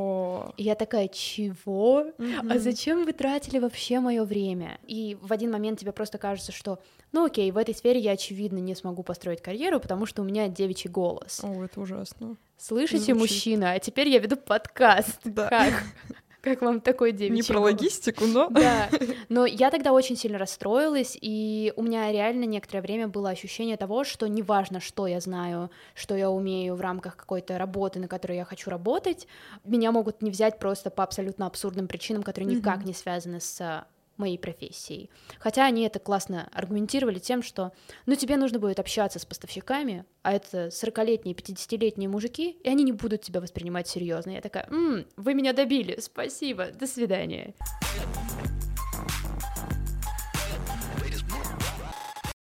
И 0.57 0.63
я 0.63 0.75
такая, 0.75 1.07
чего? 1.07 2.05
мгм. 2.17 2.51
А 2.51 2.59
зачем 2.59 3.05
вы 3.05 3.13
тратили 3.13 3.59
вообще 3.59 3.99
мое 3.99 4.23
время? 4.23 4.79
И 4.87 5.17
в 5.21 5.31
один 5.33 5.51
момент 5.51 5.79
тебе 5.79 5.91
просто 5.91 6.17
кажется, 6.17 6.51
что, 6.51 6.79
ну 7.11 7.25
окей, 7.25 7.51
в 7.51 7.57
этой 7.57 7.75
сфере 7.75 7.99
я, 7.99 8.11
очевидно, 8.11 8.57
не 8.57 8.75
смогу 8.75 9.03
построить 9.03 9.41
карьеру, 9.41 9.79
потому 9.79 10.05
что 10.05 10.21
у 10.21 10.25
меня 10.25 10.47
девичий 10.47 10.89
голос. 10.89 11.41
О, 11.43 11.63
это 11.63 11.79
ужасно. 11.81 12.37
Слышите, 12.57 13.13
Звучит. 13.13 13.15
мужчина? 13.21 13.71
А 13.71 13.79
теперь 13.79 14.09
я 14.09 14.19
веду 14.19 14.35
подкаст. 14.35 15.19
Да. 15.23 15.47
Как? 15.49 15.83
Как 16.41 16.61
вам 16.61 16.79
такой 16.79 17.11
девичий 17.11 17.35
Не 17.35 17.43
про 17.43 17.59
логистику, 17.59 18.25
но... 18.25 18.49
Да, 18.49 18.89
но 19.29 19.45
я 19.45 19.69
тогда 19.71 19.91
очень 19.91 20.15
сильно 20.15 20.37
расстроилась, 20.37 21.17
и 21.19 21.73
у 21.75 21.83
меня 21.83 22.11
реально 22.11 22.45
некоторое 22.45 22.81
время 22.81 23.07
было 23.07 23.29
ощущение 23.29 23.75
того, 23.75 24.03
что 24.03 24.27
неважно, 24.27 24.79
что 24.79 25.05
я 25.07 25.19
знаю, 25.19 25.69
что 25.95 26.15
я 26.15 26.29
умею 26.29 26.75
в 26.75 26.81
рамках 26.81 27.17
какой-то 27.17 27.57
работы, 27.57 27.99
на 27.99 28.07
которой 28.07 28.37
я 28.37 28.45
хочу 28.45 28.69
работать, 28.69 29.27
меня 29.65 29.91
могут 29.91 30.21
не 30.21 30.31
взять 30.31 30.59
просто 30.59 30.89
по 30.89 31.03
абсолютно 31.03 31.45
абсурдным 31.45 31.87
причинам, 31.87 32.23
которые 32.23 32.55
никак 32.55 32.85
не 32.85 32.93
связаны 32.93 33.41
с 33.41 33.85
моей 34.19 34.37
профессией. 34.37 35.09
Хотя 35.39 35.65
они 35.65 35.83
это 35.83 35.99
классно 35.99 36.49
аргументировали 36.53 37.19
тем, 37.19 37.41
что 37.41 37.71
ну 38.05 38.15
тебе 38.15 38.37
нужно 38.37 38.59
будет 38.59 38.79
общаться 38.79 39.19
с 39.19 39.25
поставщиками, 39.25 40.05
а 40.21 40.33
это 40.33 40.67
40-летние, 40.67 41.35
50-летние 41.35 42.09
мужики, 42.09 42.57
и 42.63 42.69
они 42.69 42.83
не 42.83 42.91
будут 42.91 43.21
тебя 43.21 43.41
воспринимать 43.41 43.87
серьезно. 43.87 44.31
Я 44.31 44.41
такая, 44.41 44.67
«М, 44.69 45.05
вы 45.17 45.33
меня 45.33 45.53
добили, 45.53 45.99
спасибо, 45.99 46.67
до 46.67 46.85
свидания. 46.85 47.53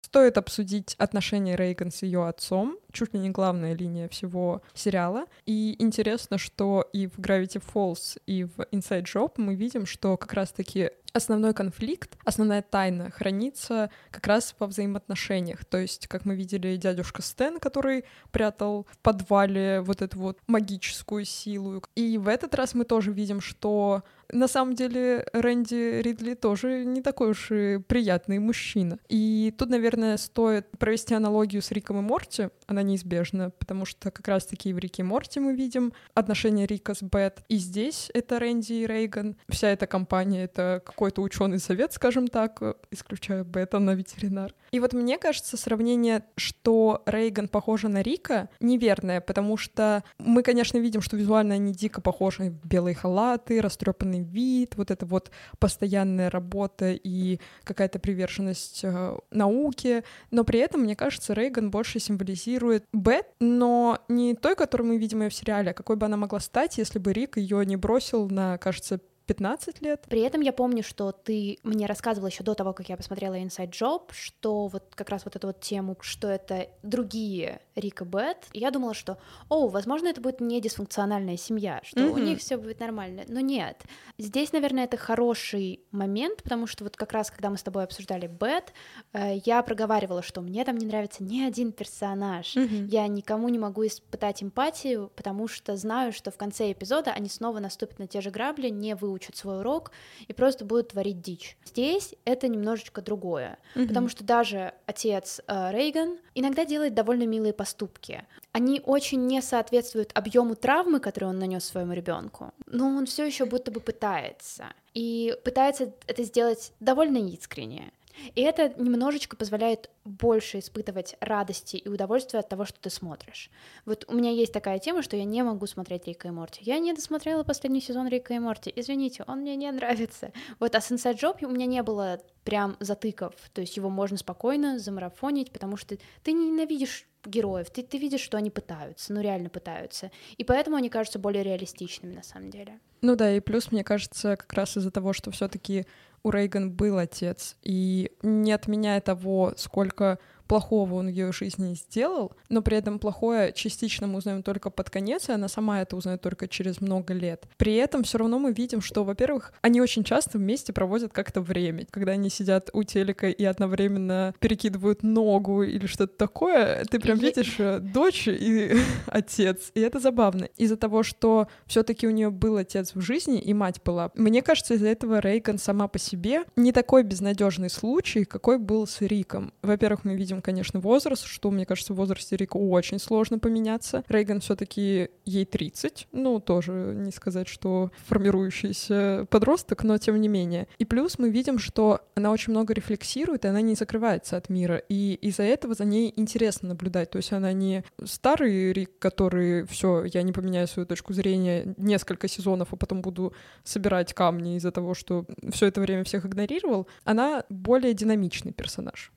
Стоит 0.01 0.37
обсудить 0.37 0.95
отношения 0.97 1.57
Рейган 1.57 1.91
с 1.91 2.01
ее 2.01 2.25
отцом, 2.25 2.77
чуть 2.95 3.13
ли 3.13 3.19
не 3.19 3.29
главная 3.29 3.73
линия 3.75 4.07
всего 4.07 4.61
сериала. 4.73 5.25
И 5.45 5.75
интересно, 5.77 6.37
что 6.37 6.89
и 6.93 7.07
в 7.07 7.19
Gravity 7.19 7.61
Falls, 7.61 8.19
и 8.25 8.45
в 8.45 8.59
Inside 8.71 9.03
Job 9.03 9.33
мы 9.37 9.55
видим, 9.55 9.85
что 9.85 10.17
как 10.17 10.33
раз-таки 10.33 10.89
основной 11.15 11.53
конфликт, 11.53 12.17
основная 12.25 12.61
тайна 12.61 13.09
хранится 13.09 13.89
как 14.11 14.27
раз 14.27 14.53
во 14.59 14.67
взаимоотношениях. 14.67 15.65
То 15.65 15.77
есть, 15.77 16.07
как 16.07 16.25
мы 16.25 16.35
видели, 16.35 16.75
дядюшка 16.75 17.21
Стэн, 17.21 17.59
который 17.59 18.05
прятал 18.31 18.85
в 18.91 18.97
подвале 18.99 19.81
вот 19.81 20.01
эту 20.01 20.19
вот 20.19 20.39
магическую 20.47 21.25
силу. 21.25 21.81
И 21.95 22.17
в 22.17 22.27
этот 22.27 22.53
раз 22.55 22.73
мы 22.73 22.83
тоже 22.83 23.11
видим, 23.11 23.39
что 23.39 24.03
на 24.31 24.47
самом 24.47 24.75
деле 24.75 25.27
Рэнди 25.33 26.01
Ридли 26.01 26.33
тоже 26.33 26.83
не 26.83 27.01
такой 27.01 27.31
уж 27.31 27.51
и 27.51 27.77
приятный 27.77 28.39
мужчина. 28.39 28.99
И 29.07 29.53
тут, 29.57 29.69
наверное, 29.69 30.17
стоит 30.17 30.69
провести 30.77 31.13
аналогию 31.13 31.61
с 31.61 31.71
Риком 31.71 31.99
и 31.99 32.01
Морти. 32.01 32.49
Она 32.67 32.83
неизбежна, 32.85 33.49
потому 33.51 33.85
что 33.85 34.11
как 34.11 34.27
раз-таки 34.27 34.73
в 34.73 34.77
Рике 34.77 35.03
Морти 35.03 35.39
мы 35.39 35.55
видим 35.55 35.93
отношения 36.13 36.65
Рика 36.65 36.93
с 36.93 37.01
Бет. 37.01 37.43
И 37.49 37.57
здесь 37.57 38.09
это 38.13 38.39
Рэнди 38.39 38.73
и 38.73 38.87
Рейган. 38.87 39.35
Вся 39.49 39.69
эта 39.69 39.87
компания— 39.87 40.43
это 40.45 40.81
какой-то 40.85 41.21
ученый 41.21 41.59
совет, 41.59 41.93
скажем 41.93 42.27
так, 42.27 42.61
исключая 42.91 43.43
Бет, 43.43 43.73
она 43.73 43.93
ветеринар. 43.93 44.53
И 44.71 44.79
вот 44.79 44.93
мне 44.93 45.17
кажется, 45.17 45.57
сравнение, 45.57 46.23
что 46.35 47.01
Рейган 47.05 47.47
похожа 47.47 47.87
на 47.87 48.01
Рика, 48.01 48.49
неверное, 48.59 49.21
потому 49.21 49.57
что 49.57 50.03
мы, 50.19 50.43
конечно, 50.43 50.77
видим, 50.77 51.01
что 51.01 51.17
визуально 51.17 51.55
они 51.55 51.71
дико 51.71 52.01
похожи. 52.01 52.53
Белые 52.63 52.95
халаты, 52.95 53.61
растрепанный 53.61 54.21
вид, 54.21 54.75
вот 54.75 54.91
это 54.91 55.05
вот 55.05 55.31
постоянная 55.59 56.29
работа 56.29 56.91
и 56.91 57.39
какая-то 57.63 57.99
приверженность 57.99 58.81
э, 58.83 59.17
науке. 59.31 60.03
Но 60.31 60.43
при 60.43 60.59
этом, 60.59 60.81
мне 60.81 60.95
кажется, 60.95 61.33
Рейган 61.33 61.71
больше 61.71 61.99
символизирует 61.99 62.74
Бет, 62.93 63.27
но 63.39 63.99
не 64.07 64.35
той, 64.35 64.55
которую 64.55 64.89
мы 64.89 64.97
видим 64.97 65.21
ее 65.21 65.29
в 65.29 65.33
сериале, 65.33 65.71
а 65.71 65.73
какой 65.73 65.95
бы 65.95 66.05
она 66.05 66.17
могла 66.17 66.39
стать, 66.39 66.77
если 66.77 66.99
бы 66.99 67.13
Рик 67.13 67.37
ее 67.37 67.65
не 67.65 67.75
бросил 67.75 68.29
на, 68.29 68.57
кажется, 68.57 68.99
15 69.25 69.81
лет. 69.81 70.05
При 70.09 70.21
этом 70.21 70.41
я 70.41 70.53
помню, 70.53 70.83
что 70.83 71.11
ты 71.11 71.57
мне 71.63 71.85
рассказывала 71.85 72.27
еще 72.29 72.43
до 72.43 72.53
того, 72.53 72.73
как 72.73 72.89
я 72.89 72.97
посмотрела 72.97 73.35
Inside 73.35 73.71
Job, 73.71 74.11
что 74.11 74.67
вот 74.67 74.93
как 74.95 75.09
раз 75.09 75.25
вот 75.25 75.35
эту 75.35 75.47
вот 75.47 75.59
тему, 75.61 75.97
что 76.01 76.27
это 76.27 76.67
другие 76.83 77.59
Рик 77.75 78.01
и 78.01 78.05
Бет. 78.05 78.45
И 78.53 78.59
я 78.59 78.71
думала, 78.71 78.93
что, 78.93 79.17
о, 79.49 79.67
возможно, 79.67 80.07
это 80.07 80.21
будет 80.21 80.41
не 80.41 80.61
дисфункциональная 80.61 81.37
семья, 81.37 81.81
что 81.83 82.01
у 82.05 82.13
Мгм. 82.15 82.23
них 82.23 82.39
все 82.39 82.57
будет 82.57 82.79
нормально. 82.79 83.23
Но 83.27 83.39
нет. 83.39 83.83
Здесь, 84.17 84.53
наверное, 84.53 84.85
это 84.85 84.97
хороший 84.97 85.81
момент, 85.91 86.43
потому 86.43 86.67
что 86.67 86.83
вот 86.83 86.95
как 86.95 87.11
раз, 87.11 87.31
когда 87.31 87.49
мы 87.49 87.57
с 87.57 87.63
тобой 87.63 87.83
обсуждали 87.83 88.27
Бет, 88.27 88.73
э, 89.13 89.37
я 89.45 89.61
проговаривала, 89.63 90.21
что 90.21 90.41
мне 90.41 90.63
там 90.63 90.77
не 90.77 90.85
нравится 90.85 91.23
ни 91.23 91.41
один 91.41 91.71
персонаж. 91.71 92.55
Я 92.55 93.07
никому 93.07 93.49
не 93.49 93.59
могу 93.59 93.85
испытать 93.85 94.43
эмпатию, 94.43 95.11
потому 95.15 95.47
что 95.47 95.75
знаю, 95.77 96.13
что 96.13 96.31
в 96.31 96.37
конце 96.37 96.71
эпизода 96.71 97.11
они 97.11 97.29
снова 97.29 97.59
наступят 97.59 97.99
на 97.99 98.07
те 98.07 98.21
же 98.21 98.29
грабли, 98.31 98.69
не 98.69 98.95
выучат 99.15 99.37
свой 99.37 99.59
урок 99.59 99.91
и 100.27 100.33
просто 100.33 100.65
будут 100.65 100.89
творить 100.89 101.21
дичь. 101.21 101.57
Здесь 101.65 102.15
это 102.25 102.47
немножечко 102.47 103.01
другое, 103.01 103.57
потому 103.73 104.09
что 104.09 104.23
даже 104.23 104.73
отец 104.85 105.41
э, 105.47 105.71
Рейган 105.71 106.17
иногда 106.33 106.65
делает 106.65 106.93
довольно 106.93 107.25
милые 107.25 107.53
поступки. 107.53 108.25
Они 108.51 108.81
очень 108.85 109.25
не 109.25 109.41
соответствуют 109.41 110.11
объему 110.13 110.55
травмы, 110.55 110.99
которую 110.99 111.29
он 111.31 111.39
нанес 111.39 111.63
своему 111.63 111.93
ребенку, 111.93 112.51
но 112.65 112.87
он 112.87 113.05
все 113.05 113.25
еще 113.25 113.45
будто 113.45 113.71
бы 113.71 113.79
пытается. 113.79 114.65
И 114.93 115.35
пытается 115.43 115.93
это 116.07 116.23
сделать 116.23 116.73
довольно 116.79 117.17
искренне. 117.17 117.91
И 118.35 118.41
это 118.41 118.73
немножечко 118.77 119.35
позволяет 119.35 119.89
больше 120.03 120.59
испытывать 120.59 121.15
радости 121.19 121.77
и 121.77 121.89
удовольствия 121.89 122.39
от 122.39 122.49
того, 122.49 122.65
что 122.65 122.79
ты 122.79 122.89
смотришь. 122.89 123.49
Вот 123.85 124.05
у 124.07 124.13
меня 124.13 124.31
есть 124.31 124.53
такая 124.53 124.79
тема, 124.79 125.01
что 125.01 125.17
я 125.17 125.23
не 125.23 125.43
могу 125.43 125.67
смотреть 125.67 126.07
Рика 126.07 126.27
и 126.27 126.31
Морти. 126.31 126.61
Я 126.63 126.79
не 126.79 126.93
досмотрела 126.93 127.43
последний 127.43 127.81
сезон 127.81 128.07
Рика 128.07 128.33
и 128.33 128.39
Морти. 128.39 128.71
Извините, 128.75 129.23
он 129.27 129.39
мне 129.39 129.55
не 129.55 129.71
нравится. 129.71 130.31
Вот, 130.59 130.75
а 130.75 130.81
с 130.81 130.91
Inside 130.91 131.15
Job 131.15 131.45
у 131.45 131.49
меня 131.49 131.65
не 131.65 131.83
было 131.83 132.19
прям 132.43 132.77
затыков. 132.79 133.33
То 133.53 133.61
есть 133.61 133.75
его 133.77 133.89
можно 133.89 134.17
спокойно 134.17 134.79
замарафонить, 134.79 135.51
потому 135.51 135.77
что 135.77 135.97
ты 136.23 136.31
не 136.31 136.49
ненавидишь 136.49 137.07
героев, 137.27 137.69
ты, 137.69 137.83
ты 137.83 137.97
видишь, 137.97 138.21
что 138.21 138.37
они 138.37 138.49
пытаются, 138.49 139.13
ну 139.13 139.21
реально 139.21 139.49
пытаются. 139.49 140.11
И 140.37 140.43
поэтому 140.43 140.77
они 140.77 140.89
кажутся 140.89 141.19
более 141.19 141.43
реалистичными 141.43 142.13
на 142.13 142.23
самом 142.23 142.49
деле. 142.49 142.79
Ну 143.01 143.15
да, 143.15 143.31
и 143.31 143.39
плюс, 143.39 143.71
мне 143.71 143.83
кажется, 143.83 144.35
как 144.35 144.53
раз 144.53 144.77
из-за 144.77 144.91
того, 144.91 145.13
что 145.13 145.31
все 145.31 145.47
таки 145.47 145.85
у 146.25 146.31
Рейган 146.31 146.71
был 146.71 146.97
отец, 146.97 147.55
и 147.61 148.11
не 148.23 148.51
отменяя 148.51 148.99
того, 148.99 149.53
сколько 149.57 150.17
плохого 150.47 150.95
он 150.95 151.07
в 151.07 151.09
ее 151.09 151.31
жизни 151.31 151.73
сделал, 151.75 152.33
но 152.49 152.61
при 152.61 152.77
этом 152.77 152.99
плохое 152.99 153.53
частично 153.53 154.07
мы 154.07 154.17
узнаем 154.17 154.43
только 154.43 154.69
под 154.69 154.89
конец, 154.89 155.29
и 155.29 155.33
она 155.33 155.47
сама 155.47 155.81
это 155.81 155.95
узнает 155.95 156.21
только 156.21 156.47
через 156.47 156.81
много 156.81 157.13
лет. 157.13 157.47
При 157.57 157.75
этом 157.75 158.03
все 158.03 158.17
равно 158.17 158.39
мы 158.39 158.53
видим, 158.53 158.81
что, 158.81 159.03
во-первых, 159.03 159.53
они 159.61 159.81
очень 159.81 160.03
часто 160.03 160.37
вместе 160.37 160.73
проводят 160.73 161.13
как-то 161.13 161.41
время. 161.41 161.87
Когда 161.91 162.13
они 162.13 162.29
сидят 162.29 162.69
у 162.73 162.83
телека 162.83 163.29
и 163.29 163.43
одновременно 163.43 164.33
перекидывают 164.39 165.03
ногу 165.03 165.63
или 165.63 165.85
что-то 165.85 166.15
такое, 166.15 166.83
ты 166.85 166.99
прям 166.99 167.17
видишь 167.17 167.55
э, 167.59 167.79
дочь 167.79 168.27
и 168.27 168.75
отец, 169.07 169.71
и 169.73 169.79
это 169.81 169.99
забавно. 169.99 170.45
Из-за 170.57 170.77
того, 170.77 171.03
что 171.03 171.47
все-таки 171.65 172.07
у 172.07 172.11
нее 172.11 172.29
был 172.29 172.57
отец 172.57 172.93
в 172.93 173.01
жизни 173.01 173.39
и 173.39 173.53
мать 173.53 173.81
была. 173.83 174.11
Мне 174.15 174.41
кажется, 174.41 174.75
из-за 174.75 174.87
этого 174.87 175.19
Рейган 175.19 175.57
сама 175.57 175.87
по 175.87 175.99
себе 175.99 176.43
не 176.55 176.71
такой 176.71 177.03
безнадежный 177.03 177.69
случай, 177.69 178.25
какой 178.25 178.57
был 178.57 178.87
с 178.87 179.01
Риком. 179.01 179.53
Во-первых, 179.61 180.03
мы 180.03 180.15
видим, 180.15 180.34
конечно, 180.41 180.79
возраст, 180.79 181.25
что, 181.25 181.51
мне 181.51 181.65
кажется, 181.65 181.93
в 181.93 181.97
возрасте 181.97 182.35
Рика 182.35 182.57
очень 182.57 182.99
сложно 182.99 183.39
поменяться. 183.39 184.03
Рейган 184.07 184.39
все-таки 184.39 185.09
ей 185.25 185.45
30, 185.45 186.07
ну, 186.11 186.39
тоже 186.39 186.71
не 186.95 187.11
сказать, 187.11 187.47
что 187.47 187.91
формирующийся 188.07 189.27
подросток, 189.29 189.83
но 189.83 189.97
тем 189.97 190.19
не 190.19 190.27
менее. 190.27 190.67
И 190.77 190.85
плюс 190.85 191.19
мы 191.19 191.29
видим, 191.29 191.59
что 191.59 192.01
она 192.15 192.31
очень 192.31 192.51
много 192.51 192.73
рефлексирует, 192.73 193.45
и 193.45 193.47
она 193.47 193.61
не 193.61 193.75
закрывается 193.75 194.37
от 194.37 194.49
мира. 194.49 194.77
И 194.89 195.13
из-за 195.21 195.43
этого 195.43 195.73
за 195.73 195.85
ней 195.85 196.13
интересно 196.15 196.69
наблюдать. 196.69 197.11
То 197.11 197.17
есть 197.17 197.31
она 197.31 197.53
не 197.53 197.83
старый 198.03 198.73
Рик, 198.73 198.99
который 198.99 199.65
все, 199.67 200.05
я 200.05 200.21
не 200.23 200.31
поменяю 200.31 200.67
свою 200.67 200.85
точку 200.85 201.13
зрения 201.13 201.73
несколько 201.77 202.27
сезонов, 202.27 202.69
а 202.71 202.75
потом 202.75 203.01
буду 203.01 203.33
собирать 203.63 204.13
камни 204.13 204.57
из-за 204.57 204.71
того, 204.71 204.93
что 204.93 205.25
все 205.51 205.67
это 205.67 205.81
время 205.81 206.03
всех 206.03 206.25
игнорировал. 206.25 206.87
Она 207.03 207.43
более 207.49 207.93
динамичный 207.93 208.51
персонаж. 208.51 209.11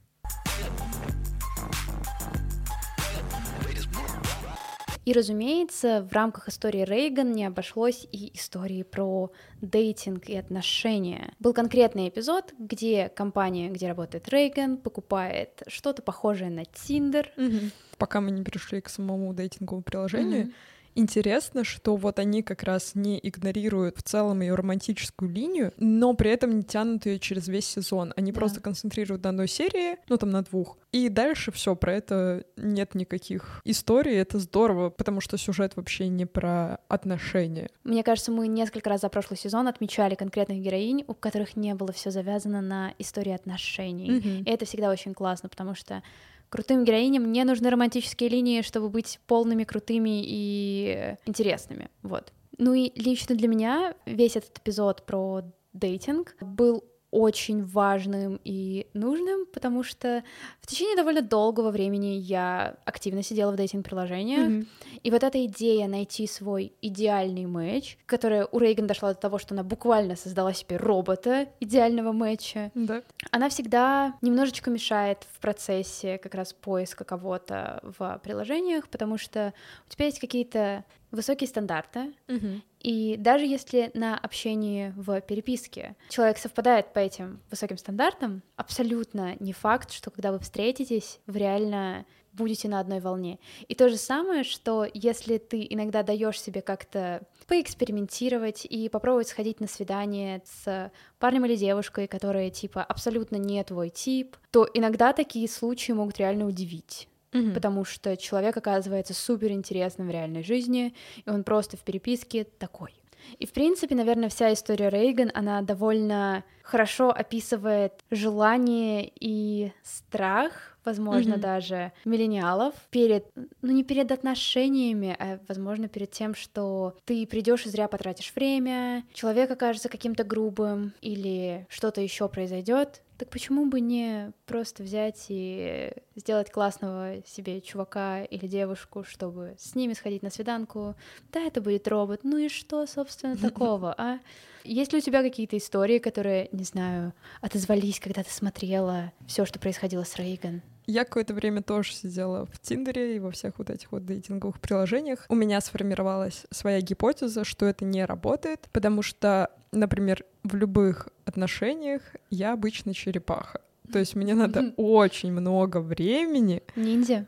И, 5.08 5.12
разумеется, 5.14 6.02
в 6.02 6.12
рамках 6.12 6.50
истории 6.50 6.84
Рейган 6.84 7.32
не 7.32 7.46
обошлось 7.46 8.06
и 8.12 8.30
истории 8.36 8.82
про 8.82 9.32
дейтинг 9.62 10.28
и 10.28 10.36
отношения. 10.36 11.32
Был 11.38 11.54
конкретный 11.54 12.10
эпизод, 12.10 12.52
где 12.58 13.08
компания, 13.08 13.70
где 13.70 13.88
работает 13.88 14.28
Рейган, 14.28 14.76
покупает 14.76 15.62
что-то 15.66 16.02
похожее 16.02 16.50
на 16.50 16.66
Тиндер. 16.66 17.32
Угу. 17.38 17.70
Пока 17.96 18.20
мы 18.20 18.32
не 18.32 18.44
перешли 18.44 18.82
к 18.82 18.90
самому 18.90 19.32
дейтинговому 19.32 19.82
приложению, 19.82 20.42
угу 20.42 20.52
интересно, 20.94 21.64
что 21.64 21.96
вот 21.96 22.18
они 22.18 22.42
как 22.42 22.62
раз 22.62 22.94
не 22.94 23.18
игнорируют 23.22 23.98
в 23.98 24.02
целом 24.02 24.40
ее 24.40 24.54
романтическую 24.54 25.30
линию, 25.30 25.72
но 25.76 26.14
при 26.14 26.30
этом 26.30 26.56
не 26.56 26.62
тянут 26.62 27.06
ее 27.06 27.18
через 27.18 27.48
весь 27.48 27.66
сезон. 27.66 28.12
Они 28.16 28.32
да. 28.32 28.38
просто 28.38 28.60
концентрируют 28.60 29.24
на 29.24 29.30
одной 29.30 29.48
серии, 29.48 29.96
ну 30.08 30.16
там 30.16 30.30
на 30.30 30.42
двух. 30.42 30.78
И 30.90 31.08
дальше 31.08 31.52
все 31.52 31.76
про 31.76 31.94
это 31.94 32.44
нет 32.56 32.94
никаких 32.94 33.60
историй. 33.64 34.16
Это 34.16 34.38
здорово, 34.38 34.90
потому 34.90 35.20
что 35.20 35.36
сюжет 35.36 35.76
вообще 35.76 36.08
не 36.08 36.24
про 36.24 36.78
отношения. 36.88 37.68
Мне 37.84 38.02
кажется, 38.02 38.32
мы 38.32 38.48
несколько 38.48 38.88
раз 38.88 39.02
за 39.02 39.08
прошлый 39.08 39.38
сезон 39.38 39.68
отмечали 39.68 40.14
конкретных 40.14 40.58
героинь, 40.60 41.04
у 41.06 41.14
которых 41.14 41.56
не 41.56 41.74
было 41.74 41.92
все 41.92 42.10
завязано 42.10 42.62
на 42.62 42.94
истории 42.98 43.32
отношений. 43.32 44.10
Mm-hmm. 44.10 44.44
И 44.44 44.50
это 44.50 44.64
всегда 44.64 44.90
очень 44.90 45.12
классно, 45.14 45.48
потому 45.48 45.74
что 45.74 46.02
крутым 46.48 46.84
героиням 46.84 47.30
не 47.30 47.44
нужны 47.44 47.70
романтические 47.70 48.30
линии, 48.30 48.62
чтобы 48.62 48.88
быть 48.88 49.20
полными, 49.26 49.64
крутыми 49.64 50.22
и 50.24 51.16
интересными. 51.26 51.90
Вот. 52.02 52.32
Ну 52.58 52.74
и 52.74 52.90
лично 53.00 53.34
для 53.34 53.48
меня 53.48 53.94
весь 54.04 54.36
этот 54.36 54.58
эпизод 54.58 55.06
про 55.06 55.42
дейтинг 55.72 56.36
был 56.40 56.84
очень 57.10 57.64
важным 57.64 58.38
и 58.44 58.86
нужным, 58.92 59.46
потому 59.46 59.82
что 59.82 60.22
в 60.60 60.66
течение 60.66 60.96
довольно 60.96 61.22
долгого 61.22 61.70
времени 61.70 62.18
я 62.18 62.76
активно 62.84 63.22
сидела 63.22 63.52
в 63.52 63.56
дейтинг-приложениях, 63.56 64.48
mm-hmm. 64.48 64.66
и 65.02 65.10
вот 65.10 65.22
эта 65.22 65.44
идея 65.46 65.88
найти 65.88 66.26
свой 66.26 66.72
идеальный 66.82 67.46
матч, 67.46 67.96
которая 68.06 68.46
у 68.46 68.58
Рейган 68.58 68.86
дошла 68.86 69.14
до 69.14 69.20
того, 69.20 69.38
что 69.38 69.54
она 69.54 69.62
буквально 69.62 70.16
создала 70.16 70.52
себе 70.52 70.76
робота 70.76 71.48
идеального 71.60 72.12
матча, 72.12 72.70
да. 72.74 73.02
она 73.30 73.48
всегда 73.48 74.14
немножечко 74.20 74.70
мешает 74.70 75.26
в 75.32 75.40
процессе 75.40 76.18
как 76.18 76.34
раз 76.34 76.52
поиска 76.52 77.04
кого-то 77.04 77.80
в 77.82 78.20
приложениях, 78.22 78.88
потому 78.88 79.16
что 79.16 79.54
у 79.86 79.92
тебя 79.92 80.06
есть 80.06 80.18
какие-то 80.20 80.84
высокие 81.10 81.48
стандарты, 81.48 82.12
угу. 82.28 82.60
и 82.80 83.16
даже 83.18 83.44
если 83.44 83.90
на 83.94 84.18
общении 84.18 84.92
в 84.96 85.20
переписке 85.22 85.96
человек 86.08 86.38
совпадает 86.38 86.92
по 86.92 86.98
этим 86.98 87.40
высоким 87.50 87.78
стандартам, 87.78 88.42
абсолютно 88.56 89.36
не 89.40 89.52
факт, 89.52 89.90
что 89.90 90.10
когда 90.10 90.32
вы 90.32 90.38
встретитесь, 90.38 91.20
вы 91.26 91.38
реально 91.38 92.04
будете 92.32 92.68
на 92.68 92.80
одной 92.80 93.00
волне. 93.00 93.38
И 93.66 93.74
то 93.74 93.88
же 93.88 93.96
самое, 93.96 94.44
что 94.44 94.86
если 94.94 95.38
ты 95.38 95.66
иногда 95.68 96.02
даешь 96.02 96.40
себе 96.40 96.62
как-то 96.62 97.22
поэкспериментировать 97.46 98.64
и 98.64 98.88
попробовать 98.88 99.28
сходить 99.28 99.60
на 99.60 99.66
свидание 99.66 100.42
с 100.44 100.92
парнем 101.18 101.46
или 101.46 101.56
девушкой, 101.56 102.06
которые 102.06 102.50
типа 102.50 102.82
абсолютно 102.82 103.36
не 103.36 103.62
твой 103.64 103.90
тип, 103.90 104.36
то 104.50 104.68
иногда 104.72 105.12
такие 105.12 105.48
случаи 105.48 105.92
могут 105.92 106.18
реально 106.18 106.46
удивить 106.46 107.07
угу. 107.32 107.52
потому 107.52 107.84
что 107.84 108.16
человек 108.16 108.56
оказывается 108.56 109.14
супер 109.14 109.52
интересным 109.52 110.08
в 110.08 110.10
реальной 110.10 110.42
жизни, 110.42 110.94
и 111.24 111.30
он 111.30 111.44
просто 111.44 111.76
в 111.76 111.80
переписке 111.80 112.44
такой. 112.44 112.94
И, 113.38 113.46
в 113.46 113.52
принципе, 113.52 113.94
наверное, 113.94 114.28
вся 114.28 114.52
история 114.52 114.88
Рейган, 114.88 115.30
она 115.34 115.60
довольно 115.62 116.44
хорошо 116.62 117.10
описывает 117.10 118.04
желание 118.10 119.10
и 119.18 119.72
страх, 119.82 120.76
возможно, 120.84 121.34
mm-hmm. 121.34 121.40
даже 121.40 121.92
миллениалов 122.04 122.74
перед, 122.90 123.26
ну 123.62 123.72
не 123.72 123.84
перед 123.84 124.12
отношениями, 124.12 125.16
а, 125.18 125.38
возможно, 125.48 125.88
перед 125.88 126.10
тем, 126.10 126.34
что 126.34 126.94
ты 127.04 127.26
придешь 127.26 127.66
и 127.66 127.70
зря 127.70 127.88
потратишь 127.88 128.32
время, 128.34 129.04
человек 129.12 129.50
окажется 129.50 129.88
каким-то 129.88 130.24
грубым 130.24 130.92
или 131.00 131.66
что-то 131.70 132.00
еще 132.00 132.28
произойдет, 132.28 133.02
так 133.18 133.30
почему 133.30 133.66
бы 133.66 133.80
не 133.80 134.32
просто 134.46 134.84
взять 134.84 135.26
и 135.28 135.92
сделать 136.14 136.50
классного 136.50 137.16
себе 137.26 137.60
чувака 137.60 138.22
или 138.22 138.46
девушку, 138.46 139.04
чтобы 139.04 139.56
с 139.58 139.74
ними 139.74 139.92
сходить 139.92 140.22
на 140.22 140.30
свиданку? 140.30 140.94
Да, 141.32 141.40
это 141.40 141.60
будет 141.60 141.88
робот. 141.88 142.20
Ну 142.22 142.38
и 142.38 142.48
что, 142.48 142.86
собственно, 142.86 143.36
такого, 143.42 143.94
а? 143.98 144.20
Есть 144.64 144.92
ли 144.92 144.98
у 144.98 145.02
тебя 145.02 145.22
какие-то 145.22 145.56
истории, 145.56 145.98
которые, 145.98 146.48
не 146.52 146.64
знаю, 146.64 147.12
отозвались, 147.40 148.00
когда 148.00 148.22
ты 148.22 148.30
смотрела 148.30 149.12
все, 149.26 149.44
что 149.44 149.58
происходило 149.58 150.04
с 150.04 150.16
Рейган? 150.16 150.62
Я 150.86 151.04
какое-то 151.04 151.34
время 151.34 151.62
тоже 151.62 151.92
сидела 151.92 152.46
в 152.46 152.58
Тиндере 152.60 153.16
и 153.16 153.18
во 153.18 153.30
всех 153.30 153.58
вот 153.58 153.68
этих 153.68 153.92
вот 153.92 154.06
дейтинговых 154.06 154.58
приложениях. 154.58 155.26
У 155.28 155.34
меня 155.34 155.60
сформировалась 155.60 156.46
своя 156.50 156.80
гипотеза, 156.80 157.44
что 157.44 157.66
это 157.66 157.84
не 157.84 158.06
работает, 158.06 158.68
потому 158.72 159.02
что, 159.02 159.50
например, 159.72 160.24
в 160.42 160.54
любых 160.54 161.08
отношениях 161.24 162.02
я 162.30 162.52
обычно 162.52 162.94
черепаха. 162.94 163.60
То 163.92 163.98
есть 163.98 164.14
мне 164.14 164.34
надо 164.34 164.74
очень 164.76 165.32
много 165.32 165.80
времени. 165.80 166.62
Ниндзя? 166.76 167.26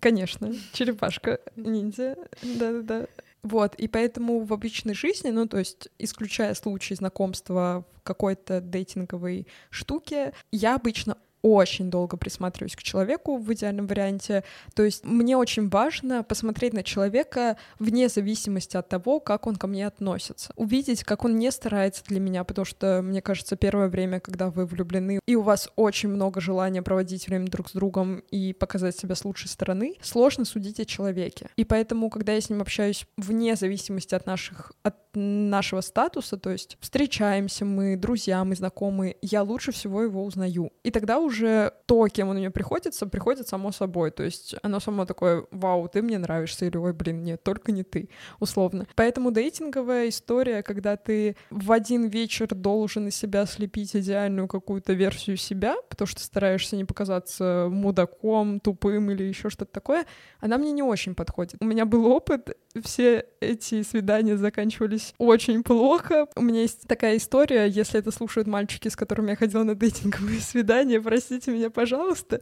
Конечно, 0.00 0.52
черепашка 0.72 1.40
ниндзя, 1.56 2.16
да-да-да. 2.42 3.06
Вот, 3.42 3.76
и 3.76 3.86
поэтому 3.86 4.40
в 4.40 4.52
обычной 4.52 4.94
жизни, 4.94 5.30
ну, 5.30 5.46
то 5.46 5.58
есть, 5.58 5.88
исключая 5.98 6.52
случаи 6.54 6.94
знакомства 6.94 7.84
в 7.94 8.02
какой-то 8.02 8.60
дейтинговой 8.60 9.46
штуке, 9.70 10.32
я 10.50 10.74
обычно 10.74 11.16
очень 11.42 11.90
долго 11.90 12.16
присматриваюсь 12.16 12.76
к 12.76 12.82
человеку 12.82 13.38
в 13.38 13.52
идеальном 13.52 13.86
варианте. 13.86 14.44
То 14.74 14.82
есть 14.82 15.04
мне 15.04 15.36
очень 15.36 15.68
важно 15.68 16.22
посмотреть 16.22 16.72
на 16.72 16.82
человека 16.82 17.56
вне 17.78 18.08
зависимости 18.08 18.76
от 18.76 18.88
того, 18.88 19.20
как 19.20 19.46
он 19.46 19.56
ко 19.56 19.66
мне 19.66 19.86
относится. 19.86 20.52
Увидеть, 20.56 21.04
как 21.04 21.24
он 21.24 21.38
не 21.38 21.50
старается 21.50 22.02
для 22.04 22.20
меня, 22.20 22.44
потому 22.44 22.64
что, 22.64 23.00
мне 23.02 23.22
кажется, 23.22 23.56
первое 23.56 23.88
время, 23.88 24.20
когда 24.20 24.50
вы 24.50 24.66
влюблены, 24.66 25.20
и 25.26 25.36
у 25.36 25.42
вас 25.42 25.70
очень 25.76 26.08
много 26.08 26.40
желания 26.40 26.82
проводить 26.82 27.28
время 27.28 27.46
друг 27.46 27.68
с 27.68 27.72
другом 27.72 28.18
и 28.30 28.52
показать 28.52 28.96
себя 28.96 29.14
с 29.14 29.24
лучшей 29.24 29.48
стороны, 29.48 29.94
сложно 30.02 30.44
судить 30.44 30.80
о 30.80 30.84
человеке. 30.84 31.48
И 31.56 31.64
поэтому, 31.64 32.10
когда 32.10 32.32
я 32.32 32.40
с 32.40 32.50
ним 32.50 32.60
общаюсь 32.60 33.06
вне 33.16 33.56
зависимости 33.56 34.14
от 34.14 34.26
наших, 34.26 34.72
от 34.82 35.05
нашего 35.16 35.80
статуса, 35.80 36.36
то 36.36 36.50
есть 36.50 36.76
встречаемся 36.80 37.64
мы, 37.64 37.96
друзья, 37.96 38.44
мы 38.44 38.54
знакомые, 38.54 39.16
я 39.22 39.42
лучше 39.42 39.72
всего 39.72 40.02
его 40.02 40.24
узнаю. 40.24 40.72
И 40.82 40.90
тогда 40.90 41.18
уже 41.18 41.72
то, 41.86 42.06
кем 42.08 42.28
он 42.28 42.36
мне 42.36 42.50
приходится, 42.50 43.06
приходит 43.06 43.48
само 43.48 43.72
собой. 43.72 44.10
То 44.10 44.22
есть 44.22 44.54
оно 44.62 44.78
само 44.80 45.06
такое, 45.06 45.46
вау, 45.50 45.88
ты 45.88 46.02
мне 46.02 46.18
нравишься, 46.18 46.66
или 46.66 46.76
ой, 46.76 46.92
блин, 46.92 47.24
нет, 47.24 47.42
только 47.42 47.72
не 47.72 47.82
ты, 47.82 48.10
условно. 48.40 48.86
Поэтому 48.94 49.30
дейтинговая 49.30 50.08
история, 50.08 50.62
когда 50.62 50.96
ты 50.96 51.36
в 51.50 51.72
один 51.72 52.06
вечер 52.06 52.54
должен 52.54 53.08
из 53.08 53.16
себя 53.16 53.46
слепить 53.46 53.96
идеальную 53.96 54.48
какую-то 54.48 54.92
версию 54.92 55.36
себя, 55.36 55.76
потому 55.88 56.06
что 56.06 56.22
стараешься 56.22 56.76
не 56.76 56.84
показаться 56.84 57.68
мудаком, 57.70 58.60
тупым 58.60 59.10
или 59.10 59.22
еще 59.22 59.48
что-то 59.48 59.72
такое, 59.72 60.06
она 60.40 60.58
мне 60.58 60.72
не 60.72 60.82
очень 60.82 61.14
подходит. 61.14 61.56
У 61.60 61.64
меня 61.64 61.86
был 61.86 62.06
опыт, 62.06 62.56
все 62.82 63.26
эти 63.40 63.82
свидания 63.82 64.36
заканчивались 64.36 65.05
очень 65.18 65.62
плохо. 65.62 66.26
У 66.36 66.42
меня 66.42 66.62
есть 66.62 66.86
такая 66.86 67.16
история, 67.16 67.66
если 67.66 67.98
это 67.98 68.10
слушают 68.10 68.48
мальчики, 68.48 68.88
с 68.88 68.96
которыми 68.96 69.30
я 69.30 69.36
ходила 69.36 69.62
на 69.62 69.74
дейтинговые 69.74 70.40
свидания, 70.40 71.00
простите 71.00 71.50
меня, 71.50 71.70
пожалуйста, 71.70 72.40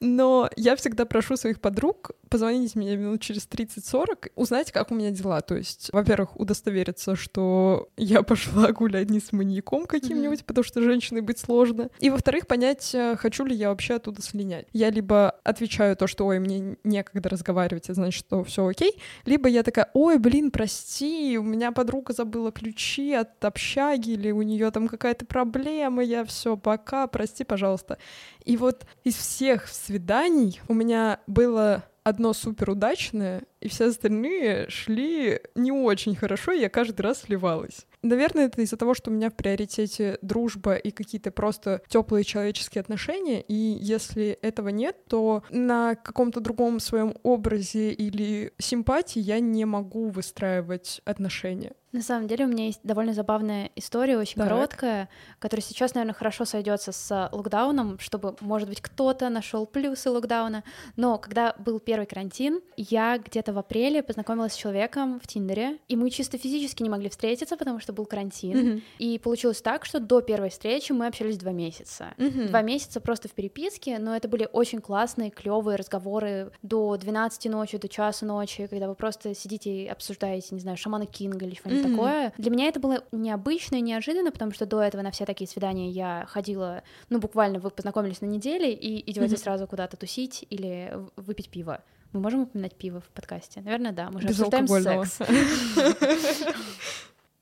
но 0.00 0.50
я 0.56 0.76
всегда 0.76 1.04
прошу 1.04 1.36
своих 1.36 1.60
подруг 1.60 2.12
позвонить 2.28 2.74
мне 2.74 2.96
минут 2.96 3.20
через 3.20 3.48
30-40, 3.48 4.32
узнать, 4.34 4.72
как 4.72 4.90
у 4.90 4.94
меня 4.94 5.10
дела. 5.10 5.40
То 5.40 5.56
есть, 5.56 5.90
во-первых, 5.92 6.38
удостовериться, 6.38 7.16
что 7.16 7.88
я 7.96 8.22
пошла 8.22 8.72
гулять 8.72 9.10
не 9.10 9.20
с 9.20 9.32
маньяком 9.32 9.86
каким-нибудь, 9.86 10.40
mm-hmm. 10.40 10.46
потому 10.46 10.64
что 10.64 10.82
женщиной 10.82 11.20
быть 11.20 11.38
сложно. 11.38 11.90
И, 11.98 12.10
во-вторых, 12.10 12.46
понять, 12.46 12.94
э, 12.94 13.16
хочу 13.16 13.44
ли 13.44 13.54
я 13.54 13.70
вообще 13.70 13.94
оттуда 13.94 14.22
слинять. 14.22 14.66
Я 14.72 14.90
либо 14.90 15.30
отвечаю 15.44 15.96
то, 15.96 16.06
что, 16.06 16.26
ой, 16.26 16.38
мне 16.38 16.76
некогда 16.84 17.28
разговаривать, 17.28 17.84
это 17.84 17.94
значит, 17.94 18.18
что 18.18 18.44
все 18.44 18.66
окей, 18.66 19.00
либо 19.24 19.48
я 19.48 19.62
такая, 19.62 19.90
ой, 19.94 20.18
блин, 20.18 20.50
прости, 20.50 21.38
у 21.38 21.42
меня 21.42 21.72
подруга 21.72 21.95
забыла 22.08 22.52
ключи 22.52 23.12
от 23.12 23.44
общаги, 23.44 24.10
или 24.10 24.30
у 24.30 24.42
нее 24.42 24.70
там 24.70 24.88
какая-то 24.88 25.26
проблема, 25.26 26.02
я 26.02 26.24
все, 26.24 26.56
пока, 26.56 27.06
прости, 27.06 27.44
пожалуйста. 27.44 27.98
И 28.44 28.56
вот 28.56 28.86
из 29.04 29.14
всех 29.14 29.68
свиданий 29.68 30.60
у 30.68 30.74
меня 30.74 31.20
было 31.26 31.84
одно 32.06 32.32
супер 32.34 32.70
удачное, 32.70 33.42
и 33.60 33.68
все 33.68 33.86
остальные 33.86 34.68
шли 34.68 35.40
не 35.56 35.72
очень 35.72 36.14
хорошо, 36.14 36.52
и 36.52 36.60
я 36.60 36.68
каждый 36.68 37.00
раз 37.00 37.22
сливалась. 37.22 37.84
Наверное, 38.00 38.46
это 38.46 38.62
из-за 38.62 38.76
того, 38.76 38.94
что 38.94 39.10
у 39.10 39.12
меня 39.12 39.28
в 39.28 39.34
приоритете 39.34 40.16
дружба 40.22 40.76
и 40.76 40.92
какие-то 40.92 41.32
просто 41.32 41.82
теплые 41.88 42.22
человеческие 42.22 42.82
отношения, 42.82 43.40
и 43.40 43.54
если 43.54 44.38
этого 44.40 44.68
нет, 44.68 45.04
то 45.08 45.42
на 45.50 45.96
каком-то 45.96 46.38
другом 46.38 46.78
своем 46.78 47.16
образе 47.24 47.90
или 47.90 48.52
симпатии 48.58 49.18
я 49.18 49.40
не 49.40 49.64
могу 49.64 50.08
выстраивать 50.10 51.02
отношения. 51.04 51.72
На 51.96 52.02
самом 52.02 52.28
деле 52.28 52.44
у 52.44 52.48
меня 52.48 52.66
есть 52.66 52.80
довольно 52.82 53.14
забавная 53.14 53.70
история, 53.74 54.18
очень 54.18 54.36
так. 54.36 54.50
короткая, 54.50 55.08
которая 55.38 55.62
сейчас, 55.62 55.94
наверное, 55.94 56.12
хорошо 56.12 56.44
сойдется 56.44 56.92
с 56.92 57.30
локдауном, 57.32 57.98
чтобы, 58.00 58.36
может 58.40 58.68
быть, 58.68 58.82
кто-то 58.82 59.30
нашел 59.30 59.64
плюсы 59.64 60.10
локдауна. 60.10 60.62
Но 60.96 61.16
когда 61.16 61.54
был 61.58 61.80
первый 61.80 62.04
карантин, 62.04 62.60
я 62.76 63.16
где-то 63.16 63.54
в 63.54 63.58
апреле 63.58 64.02
познакомилась 64.02 64.52
с 64.52 64.56
человеком 64.56 65.18
в 65.20 65.26
Тиндере, 65.26 65.78
и 65.88 65.96
мы 65.96 66.10
чисто 66.10 66.36
физически 66.36 66.82
не 66.82 66.90
могли 66.90 67.08
встретиться, 67.08 67.56
потому 67.56 67.80
что 67.80 67.94
был 67.94 68.04
карантин. 68.04 68.56
Mm-hmm. 68.56 68.82
И 68.98 69.18
получилось 69.18 69.62
так, 69.62 69.86
что 69.86 69.98
до 69.98 70.20
первой 70.20 70.50
встречи 70.50 70.92
мы 70.92 71.06
общались 71.06 71.38
два 71.38 71.52
месяца. 71.52 72.12
Mm-hmm. 72.18 72.48
Два 72.48 72.60
месяца 72.60 73.00
просто 73.00 73.28
в 73.28 73.32
переписке, 73.32 73.98
но 73.98 74.14
это 74.14 74.28
были 74.28 74.46
очень 74.52 74.82
классные, 74.82 75.30
клевые 75.30 75.76
разговоры 75.76 76.52
до 76.60 76.94
12 76.98 77.46
ночи, 77.46 77.78
до 77.78 77.88
часа 77.88 78.26
ночи, 78.26 78.66
когда 78.66 78.86
вы 78.86 78.94
просто 78.94 79.34
сидите 79.34 79.84
и 79.84 79.86
обсуждаете, 79.86 80.48
не 80.50 80.60
знаю, 80.60 80.76
шамана 80.76 81.06
Кинга 81.06 81.46
или 81.46 81.54
что-нибудь 81.54 81.85
mm-hmm. 81.86 81.90
такое. 81.90 82.32
Для 82.38 82.50
меня 82.50 82.68
это 82.68 82.80
было 82.80 83.04
необычно 83.12 83.76
и 83.76 83.80
неожиданно, 83.80 84.30
потому 84.30 84.52
что 84.52 84.66
до 84.66 84.80
этого 84.80 85.02
на 85.02 85.10
все 85.10 85.24
такие 85.24 85.48
свидания 85.48 85.90
я 85.90 86.26
ходила, 86.28 86.82
ну, 87.08 87.18
буквально 87.18 87.58
вы 87.58 87.70
познакомились 87.70 88.20
на 88.20 88.26
неделе 88.26 88.72
и 88.72 89.10
идете 89.10 89.34
mm-hmm. 89.34 89.38
сразу 89.38 89.66
куда-то 89.66 89.96
тусить 89.96 90.46
или 90.50 90.92
выпить 91.16 91.48
пиво. 91.48 91.82
Мы 92.12 92.20
можем 92.20 92.42
упоминать 92.42 92.74
пиво 92.74 93.00
в 93.00 93.08
подкасте? 93.08 93.60
Наверное, 93.60 93.92
да. 93.92 94.10
Мы 94.10 94.20
же 94.20 94.28
обсуждаем 94.28 94.66
секс. 94.66 95.18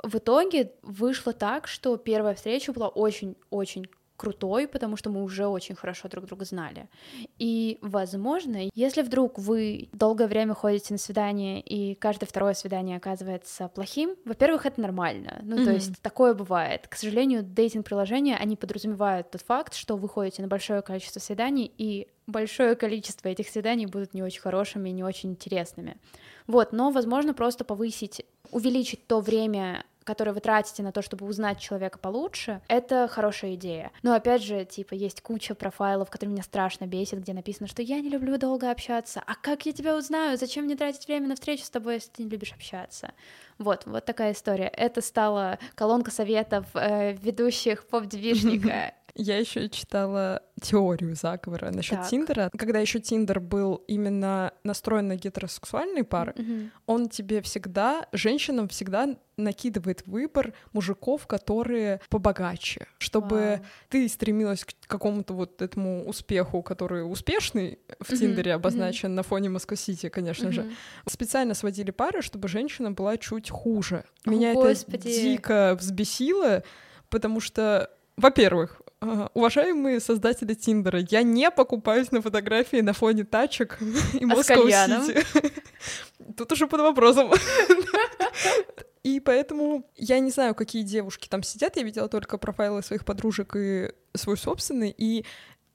В 0.03 0.19
итоге 0.19 0.73
вышло 0.83 1.33
так, 1.33 1.67
что 1.67 1.97
первая 1.97 2.35
встреча 2.35 2.73
была 2.73 2.89
очень-очень 2.89 3.87
крутой, 4.17 4.69
потому 4.69 4.97
что 4.97 5.11
мы 5.11 5.23
уже 5.23 5.47
очень 5.47 5.75
хорошо 5.75 6.09
друг 6.09 6.27
друга 6.27 6.45
знали. 6.45 6.89
И, 7.39 7.79
возможно, 7.83 8.69
если 8.75 9.03
вдруг 9.03 9.39
вы 9.39 9.89
долгое 9.93 10.27
время 10.29 10.55
ходите 10.55 10.95
на 10.95 10.99
свидание, 10.99 11.61
и 11.61 11.95
каждое 11.95 12.27
второе 12.27 12.55
свидание 12.55 12.97
оказывается 12.97 13.69
плохим, 13.69 14.17
во-первых, 14.25 14.67
это 14.67 14.81
нормально. 14.81 15.41
Ну, 15.43 15.57
mm-hmm. 15.57 15.65
то 15.65 15.71
есть 15.73 16.03
такое 16.03 16.35
бывает. 16.35 16.87
К 16.89 16.95
сожалению, 16.95 17.43
дейтинг-приложения, 17.43 18.37
они 18.37 18.57
подразумевают 18.57 19.31
тот 19.31 19.43
факт, 19.43 19.75
что 19.75 19.97
вы 19.97 20.09
ходите 20.09 20.43
на 20.43 20.49
большое 20.49 20.83
количество 20.83 21.21
свиданий, 21.21 21.71
и 21.77 22.09
большое 22.27 22.75
количество 22.75 23.29
этих 23.29 23.49
свиданий 23.49 23.87
будут 23.87 24.15
не 24.15 24.23
очень 24.23 24.41
хорошими 24.41 24.89
и 24.89 24.93
не 24.93 25.05
очень 25.05 25.31
интересными. 25.31 25.97
Вот, 26.47 26.73
но, 26.73 26.91
возможно, 26.91 27.35
просто 27.35 27.65
повысить, 27.65 28.25
увеличить 28.51 29.07
то 29.07 29.21
время 29.21 29.85
которое 30.05 30.33
вы 30.33 30.41
тратите 30.41 30.83
на 30.83 30.93
то, 30.93 31.03
чтобы 31.03 31.27
узнать 31.27 31.59
человека 31.59 31.99
получше, 31.99 32.61
это 32.69 33.09
хорошая 33.09 33.55
идея. 33.55 33.91
Но 34.03 34.15
опять 34.15 34.43
же, 34.43 34.65
типа, 34.65 34.95
есть 34.95 35.21
куча 35.21 35.55
профайлов, 35.55 36.11
которые 36.11 36.35
меня 36.35 36.43
страшно 36.43 36.87
бесит, 36.87 37.21
где 37.21 37.33
написано, 37.33 37.67
что 37.67 37.83
я 37.83 38.01
не 38.01 38.11
люблю 38.11 38.39
долго 38.39 38.71
общаться. 38.71 39.23
А 39.27 39.35
как 39.35 39.67
я 39.67 39.73
тебя 39.73 39.97
узнаю? 39.97 40.37
Зачем 40.37 40.65
мне 40.65 40.77
тратить 40.77 41.07
время 41.07 41.29
на 41.29 41.35
встречу 41.35 41.65
с 41.65 41.71
тобой, 41.71 41.95
если 41.95 42.11
ты 42.11 42.23
не 42.25 42.29
любишь 42.29 42.53
общаться? 42.53 43.13
Вот, 43.59 43.87
вот 43.87 44.05
такая 44.05 44.33
история. 44.33 44.69
Это 44.69 45.01
стала 45.01 45.59
колонка 45.75 46.11
советов 46.11 46.67
э, 46.75 47.13
ведущих 47.15 47.87
поп-движника 47.87 48.95
Я 49.17 49.39
еще 49.39 49.69
читала 49.69 50.43
теорию 50.61 51.15
заговора 51.15 51.71
насчет 51.71 52.03
Тиндера. 52.09 52.51
Когда 52.57 52.81
еще 52.81 52.99
Тиндер 52.99 53.39
был 53.39 53.85
именно 53.87 54.53
настроен 54.65 55.09
на 55.09 55.17
гетеросексуальные 55.17 56.05
пары, 56.05 56.33
mm-hmm. 56.33 56.71
он 56.87 57.09
тебе 57.09 57.41
всегда, 57.43 58.09
женщинам 58.13 58.69
всегда 58.69 59.17
накидывает 59.37 60.07
выбор 60.07 60.53
мужиков, 60.73 61.27
которые 61.27 62.01
побогаче, 62.09 62.87
чтобы 62.99 63.37
wow. 63.37 63.65
ты 63.89 64.09
стремилась 64.09 64.65
к 64.65 64.73
какому-то 64.87 65.35
вот 65.35 65.63
этому 65.63 66.05
успеху, 66.07 66.63
который 66.63 67.09
успешный 67.09 67.79
в 68.01 68.11
mm-hmm. 68.11 68.17
Тиндере 68.17 68.55
обозначен 68.55 69.11
mm-hmm. 69.11 69.15
на 69.15 69.23
фоне 69.23 69.49
Москва-Сити, 69.51 70.09
конечно 70.09 70.49
mm-hmm. 70.49 70.53
же. 70.53 70.73
Специально 71.07 71.55
сводили 71.55 71.91
пары, 71.91 72.23
чтобы 72.23 72.49
женщина 72.49 72.91
была 72.91 73.17
чуть 73.17 73.51
хуже. 73.51 74.05
Меня 74.27 74.55
oh, 74.55 74.59
это 74.59 74.69
господи. 74.69 75.23
дико 75.23 75.77
взбесило, 75.79 76.63
потому 77.11 77.41
что 77.41 77.91
во-первых, 78.17 78.81
уважаемые 79.35 80.01
создатели 80.01 80.55
Тиндера, 80.55 81.01
я 81.11 81.23
не 81.23 81.51
покупаюсь 81.51 82.11
на 82.11 82.23
фотографии 82.23 82.81
на 82.81 82.93
фоне 82.93 83.25
тачек 83.25 83.79
и 84.15 84.25
Москва-Сити. 84.25 85.25
Тут 86.37 86.53
уже 86.53 86.67
под 86.67 86.81
вопросом. 86.81 87.31
И 89.03 89.21
поэтому 89.21 89.85
я 89.97 90.19
не 90.19 90.31
знаю, 90.31 90.55
какие 90.55 90.83
девушки 90.83 91.29
там 91.29 91.43
сидят. 91.43 91.77
Я 91.77 91.83
видела 91.83 92.09
только 92.09 92.39
профайлы 92.39 92.83
своих 92.83 93.05
подружек 93.05 93.55
и 93.55 93.93
свой 94.15 94.39
собственный. 94.39 94.95
И 94.97 95.27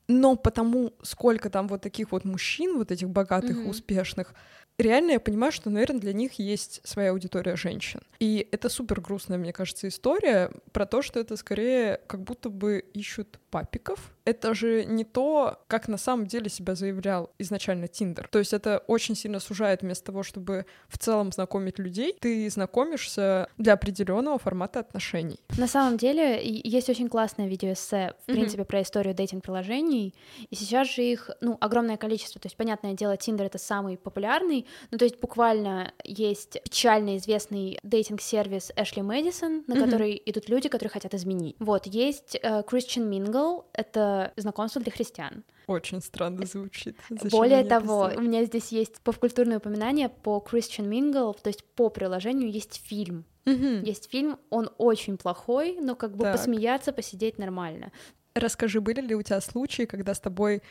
но 0.08 0.36
потому, 0.36 0.94
сколько 1.04 1.52
там 1.52 1.68
вот 1.68 1.82
таких 1.82 2.12
вот 2.12 2.26
мужчин, 2.26 2.80
вот 2.80 2.92
этих 2.92 3.08
богатых, 3.08 3.58
mm-hmm. 3.58 3.70
успешных, 3.70 4.34
реально 4.80 5.12
я 5.12 5.20
понимаю, 5.20 5.52
что, 5.52 5.70
наверное, 5.70 6.00
для 6.00 6.14
них 6.14 6.34
есть 6.40 6.82
своя 6.84 7.12
аудитория 7.12 7.56
женщин. 7.56 8.02
И 8.20 8.48
это 8.52 8.70
супер 8.70 9.02
грустная, 9.02 9.38
мне 9.38 9.54
кажется, 9.54 9.88
история 9.88 10.52
про 10.72 10.86
то, 10.86 11.02
что 11.02 11.20
это 11.20 11.38
скорее 11.38 12.00
как 12.08 12.24
будто 12.24 12.50
бы 12.50 12.84
ищут 12.94 13.40
папиков. 13.52 14.14
Это 14.26 14.54
же 14.54 14.86
не 14.86 15.04
то, 15.04 15.60
как 15.68 15.88
на 15.88 15.98
самом 15.98 16.28
деле 16.28 16.50
себя 16.50 16.76
заявлял 16.76 17.32
изначально 17.40 17.88
Тиндер. 17.88 18.28
То 18.32 18.40
есть 18.40 18.54
это 18.54 18.84
очень 18.88 19.16
сильно 19.16 19.40
сужает 19.40 19.82
вместо 19.82 20.06
того, 20.06 20.24
чтобы 20.24 20.66
в 20.88 20.98
целом 20.98 21.32
знакомить 21.32 21.80
людей, 21.80 22.16
ты 22.20 22.50
знакомишься 22.50 23.50
для 23.58 23.74
определенного 23.74 24.38
формата 24.38 24.80
отношений. 24.80 25.40
На 25.58 25.68
самом 25.68 25.98
деле 25.98 26.40
есть 26.44 26.90
очень 26.90 27.10
классное 27.10 27.48
видеоэссе, 27.48 28.14
в 28.26 28.30
mm-hmm. 28.30 28.34
принципе, 28.34 28.66
про 28.66 28.82
историю 28.82 29.16
дейтинг-приложений, 29.16 30.14
и 30.50 30.56
сейчас 30.56 30.88
же 30.90 31.04
их, 31.04 31.32
ну, 31.42 31.58
огромное 31.60 31.98
количество. 31.98 32.40
То 32.40 32.46
есть, 32.46 32.56
понятное 32.56 32.94
дело, 32.94 33.18
Тиндер— 33.18 33.46
это 33.48 33.58
самый 33.58 33.98
популярный, 33.98 34.68
ну, 34.92 34.98
то 34.98 35.06
есть 35.06 35.20
буквально 35.20 35.94
есть 36.04 36.62
печально 36.64 37.18
известный 37.18 37.80
дейтинг-сервис 37.84 38.72
Эшли 38.76 39.02
Мэдисон, 39.02 39.64
на 39.68 39.74
mm-hmm. 39.74 39.86
который 39.86 40.22
идут 40.26 40.50
люди, 40.50 40.70
которые 40.70 40.92
хотят 40.92 41.14
изменить. 41.14 41.56
Вот, 41.60 41.86
есть 41.86 42.36
uh, 42.42 42.66
Christian 42.66 43.10
Mingle, 43.10 43.66
это 43.74 44.34
знакомство 44.36 44.82
для 44.82 44.92
христиан. 44.92 45.44
Очень 45.68 46.02
странно 46.02 46.46
звучит. 46.46 46.98
Зачем 47.10 47.30
Более 47.30 47.64
того, 47.64 48.06
писать? 48.06 48.18
у 48.18 48.22
меня 48.22 48.44
здесь 48.46 48.72
есть 48.72 49.02
попкультурное 49.02 49.58
упоминание 49.58 50.10
по 50.10 50.44
Christian 50.46 50.90
Mingle, 50.90 51.38
то 51.40 51.50
есть 51.50 51.64
по 51.76 51.90
приложению 51.90 52.52
есть 52.52 52.82
фильм. 52.84 53.26
Mm-hmm. 53.46 53.86
Есть 53.86 54.10
фильм, 54.10 54.40
он 54.50 54.70
очень 54.78 55.18
плохой, 55.18 55.78
но 55.80 55.96
как 55.96 56.16
бы 56.16 56.24
так. 56.24 56.38
посмеяться, 56.38 56.92
посидеть 56.92 57.38
нормально. 57.38 57.92
Расскажи, 58.36 58.82
были 58.82 59.02
ли 59.02 59.16
у 59.16 59.22
тебя 59.22 59.42
случаи, 59.42 59.84
когда 59.84 60.14
с 60.14 60.20
тобой 60.20 60.62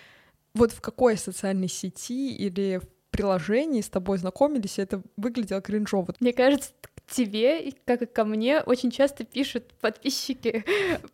вот 0.54 0.72
в 0.72 0.80
какой 0.80 1.16
социальной 1.16 1.68
сети 1.68 2.34
или 2.34 2.78
в 2.78 2.87
приложении 3.18 3.81
с 3.81 3.88
тобой 3.88 4.18
знакомились, 4.18 4.78
и 4.78 4.83
это 4.83 5.02
выглядело 5.16 5.61
кринжово. 5.61 6.14
Мне 6.20 6.33
кажется, 6.33 6.70
тебе, 7.11 7.72
как 7.85 8.02
и 8.02 8.07
ко 8.07 8.24
мне, 8.24 8.61
очень 8.61 8.92
часто 8.92 9.24
пишут 9.24 9.74
подписчики 9.81 10.64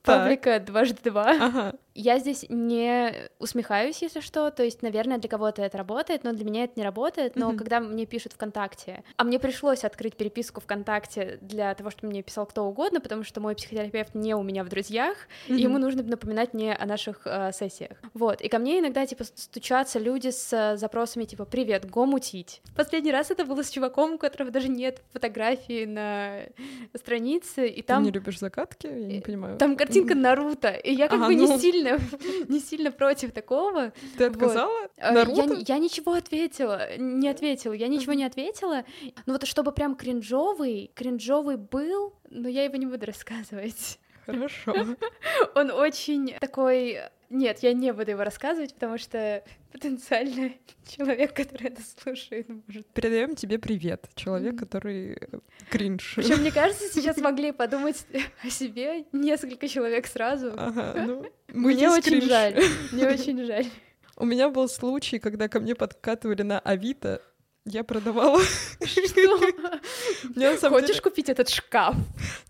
паблика 0.03 0.61
дважды 0.61 0.99
два. 1.11 1.31
Ага. 1.31 1.75
Я 1.95 2.19
здесь 2.19 2.45
не 2.49 3.13
усмехаюсь, 3.39 4.03
если 4.03 4.21
что, 4.21 4.51
то 4.51 4.65
есть, 4.65 4.83
наверное, 4.83 5.19
для 5.19 5.31
кого-то 5.31 5.63
это 5.63 5.79
работает, 5.79 6.25
но 6.25 6.33
для 6.33 6.45
меня 6.45 6.65
это 6.65 6.73
не 6.77 6.83
работает, 6.83 7.37
но 7.37 7.53
mm-hmm. 7.53 7.57
когда 7.57 7.81
мне 7.81 8.05
пишут 8.05 8.33
ВКонтакте, 8.33 9.05
а 9.17 9.23
мне 9.23 9.39
пришлось 9.39 9.85
открыть 9.85 10.17
переписку 10.17 10.61
ВКонтакте 10.61 11.39
для 11.41 11.73
того, 11.75 11.91
чтобы 11.91 12.09
мне 12.09 12.23
писал 12.23 12.47
кто 12.47 12.65
угодно, 12.65 13.01
потому 13.01 13.23
что 13.23 13.41
мой 13.41 13.55
психотерапевт 13.55 14.17
не 14.17 14.35
у 14.35 14.43
меня 14.43 14.65
в 14.65 14.69
друзьях, 14.69 15.17
mm-hmm. 15.49 15.57
и 15.57 15.63
ему 15.63 15.79
нужно 15.79 16.03
напоминать 16.03 16.53
мне 16.53 16.75
о 16.75 16.85
наших 16.85 17.21
э, 17.27 17.53
сессиях. 17.53 17.97
Вот, 18.13 18.41
и 18.41 18.49
ко 18.49 18.59
мне 18.59 18.81
иногда, 18.81 19.07
типа, 19.07 19.23
стучатся 19.23 20.01
люди 20.01 20.31
с 20.31 20.53
э, 20.53 20.77
запросами, 20.77 21.27
типа, 21.27 21.45
«Привет, 21.45 21.89
го 21.89 22.07
мутить». 22.07 22.61
Последний 22.75 23.13
раз 23.13 23.31
это 23.31 23.45
было 23.45 23.63
с 23.63 23.71
чуваком, 23.71 24.15
у 24.15 24.19
которого 24.19 24.51
даже 24.51 24.69
нет 24.69 25.01
фотографии 25.13 25.85
на 25.85 26.41
странице, 26.97 27.69
и 27.69 27.83
там... 27.83 28.03
Ты 28.03 28.07
не 28.07 28.13
любишь 28.13 28.41
закатки? 28.41 28.89
Я 28.89 28.93
не 28.93 29.21
понимаю. 29.21 29.59
Там 29.59 29.77
картинка 29.77 30.17
Наруто, 30.17 30.71
и 30.71 30.93
я 30.93 31.07
как 31.07 31.19
ага, 31.19 31.29
бы 31.29 31.37
ну... 31.37 31.53
не 31.53 31.59
сильно 31.61 31.84
сильно, 31.85 32.01
не 32.49 32.61
сильно 32.61 32.91
против 32.91 33.33
такого. 33.33 33.93
Ты 34.17 34.25
отказала? 34.25 34.81
Вот. 34.81 34.91
Э, 34.97 35.25
я, 35.35 35.75
я 35.75 35.79
ничего 35.79 36.13
ответила, 36.15 36.97
не 36.97 37.29
ответила, 37.29 37.73
я 37.73 37.89
ничего 37.89 38.15
не 38.15 38.25
ответила. 38.25 38.85
Ну 39.27 39.33
вот 39.35 39.47
чтобы 39.47 39.73
прям 39.73 39.95
кринжовый, 39.95 40.91
кринжовый 40.95 41.57
был, 41.57 42.15
но 42.31 42.49
я 42.49 42.65
его 42.65 42.77
не 42.77 42.87
буду 42.87 43.07
рассказывать. 43.07 43.99
Хорошо. 44.27 44.75
Он 45.55 45.71
очень 45.71 46.35
такой... 46.41 46.99
Нет, 47.31 47.59
я 47.63 47.73
не 47.73 47.93
буду 47.93 48.13
его 48.13 48.23
рассказывать, 48.23 48.75
потому 48.75 48.97
что 48.97 49.43
потенциально 49.73 50.53
человек, 50.87 51.35
который 51.35 51.69
это 51.69 51.83
слушает, 51.83 52.49
может... 52.49 52.87
Передаем 52.89 53.35
тебе 53.35 53.59
привет, 53.59 54.09
человек, 54.15 54.57
который 54.57 55.15
э, 55.15 55.39
кринж. 55.69 56.15
Причем, 56.15 56.41
мне 56.41 56.53
кажется, 56.53 56.89
сейчас 56.93 57.17
могли 57.17 57.51
подумать 57.51 58.07
о 58.45 58.51
себе 58.51 59.07
несколько 59.13 59.67
человек 59.67 60.07
сразу. 60.07 60.53
Ага, 60.57 60.95
ну, 61.05 61.27
мне 61.55 61.91
очень 61.91 62.03
кринж. 62.03 62.25
жаль, 62.25 62.65
мне 62.93 63.07
очень 63.07 63.45
жаль. 63.45 63.67
У 64.17 64.25
меня 64.25 64.49
был 64.49 64.69
случай, 64.69 65.19
когда 65.19 65.49
ко 65.49 65.61
мне 65.61 65.75
подкатывали 65.75 66.43
на 66.43 66.59
Авито 66.61 67.21
я 67.67 67.83
продавала. 67.83 68.43
Что? 68.85 70.69
Хочешь 70.69 71.01
купить 71.01 71.31
этот 71.31 71.49
шкаф? 71.49 71.97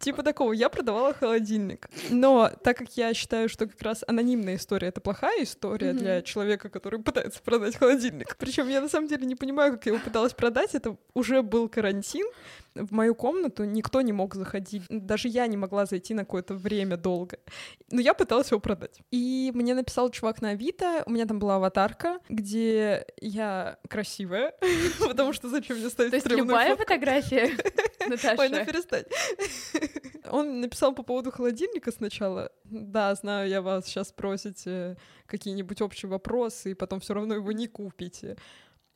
Типа 0.00 0.24
такого, 0.24 0.52
я 0.52 0.68
продавала 0.68 1.14
холодильник. 1.14 1.88
Но 2.10 2.50
так 2.64 2.78
как 2.78 2.96
я 2.96 3.14
считаю, 3.14 3.48
что 3.48 3.66
как 3.66 3.80
раз 3.80 4.02
анонимная 4.08 4.56
история— 4.56 4.88
это 4.88 5.00
плохая 5.00 5.44
история 5.44 5.92
для 5.92 6.22
человека, 6.22 6.68
который 6.68 7.00
пытается 7.00 7.40
продать 7.42 7.76
холодильник. 7.76 8.36
Причем 8.36 8.68
я 8.68 8.80
на 8.80 8.88
самом 8.88 9.06
деле 9.06 9.24
не 9.24 9.36
понимаю, 9.36 9.74
как 9.74 9.86
я 9.86 9.92
его 9.92 10.02
пыталась 10.02 10.34
продать. 10.34 10.74
Это 10.74 10.96
уже 11.14 11.42
был 11.42 11.68
карантин, 11.68 12.26
В 12.74 12.92
мою 12.92 13.14
комнату 13.14 13.64
никто 13.64 14.00
не 14.00 14.12
мог 14.12 14.34
заходить. 14.34 14.82
Даже 14.88 15.28
я 15.28 15.46
не 15.46 15.56
могла 15.56 15.86
зайти 15.86 16.12
на 16.14 16.24
какое-то 16.24 16.54
время 16.54 16.96
долго. 16.96 17.38
Но 17.90 18.00
я 18.00 18.14
пыталась 18.14 18.50
его 18.50 18.60
продать. 18.60 19.00
И 19.12 19.52
мне 19.54 19.74
написал 19.74 20.10
чувак 20.10 20.42
на 20.42 20.50
Авито, 20.50 21.04
у 21.06 21.12
меня 21.12 21.26
там 21.26 21.38
была 21.38 21.56
аватарка, 21.56 22.18
где 22.28 23.06
я 23.20 23.78
красивая, 23.88 24.54
потому 25.06 25.32
что 25.32 25.48
зачем 25.48 25.78
мне 25.78 25.88
ставить 25.88 26.10
То 26.10 26.16
есть 26.16 26.28
любая 26.28 26.76
фотография, 26.76 27.50
Наташа? 28.08 28.40
Ой, 28.40 28.48
ну 28.48 28.64
перестань. 28.64 29.04
Он 30.30 30.60
написал 30.60 30.94
по 30.94 31.02
поводу 31.02 31.30
холодильника 31.30 31.92
сначала. 31.92 32.50
Да, 32.64 33.14
знаю, 33.14 33.48
я 33.48 33.62
вас 33.62 33.86
сейчас 33.86 34.08
спросите 34.08 34.96
какие-нибудь 35.26 35.80
общие 35.80 36.10
вопросы, 36.10 36.72
и 36.72 36.74
потом 36.74 37.00
все 37.00 37.14
равно 37.14 37.34
его 37.34 37.52
не 37.52 37.68
купите. 37.68 38.36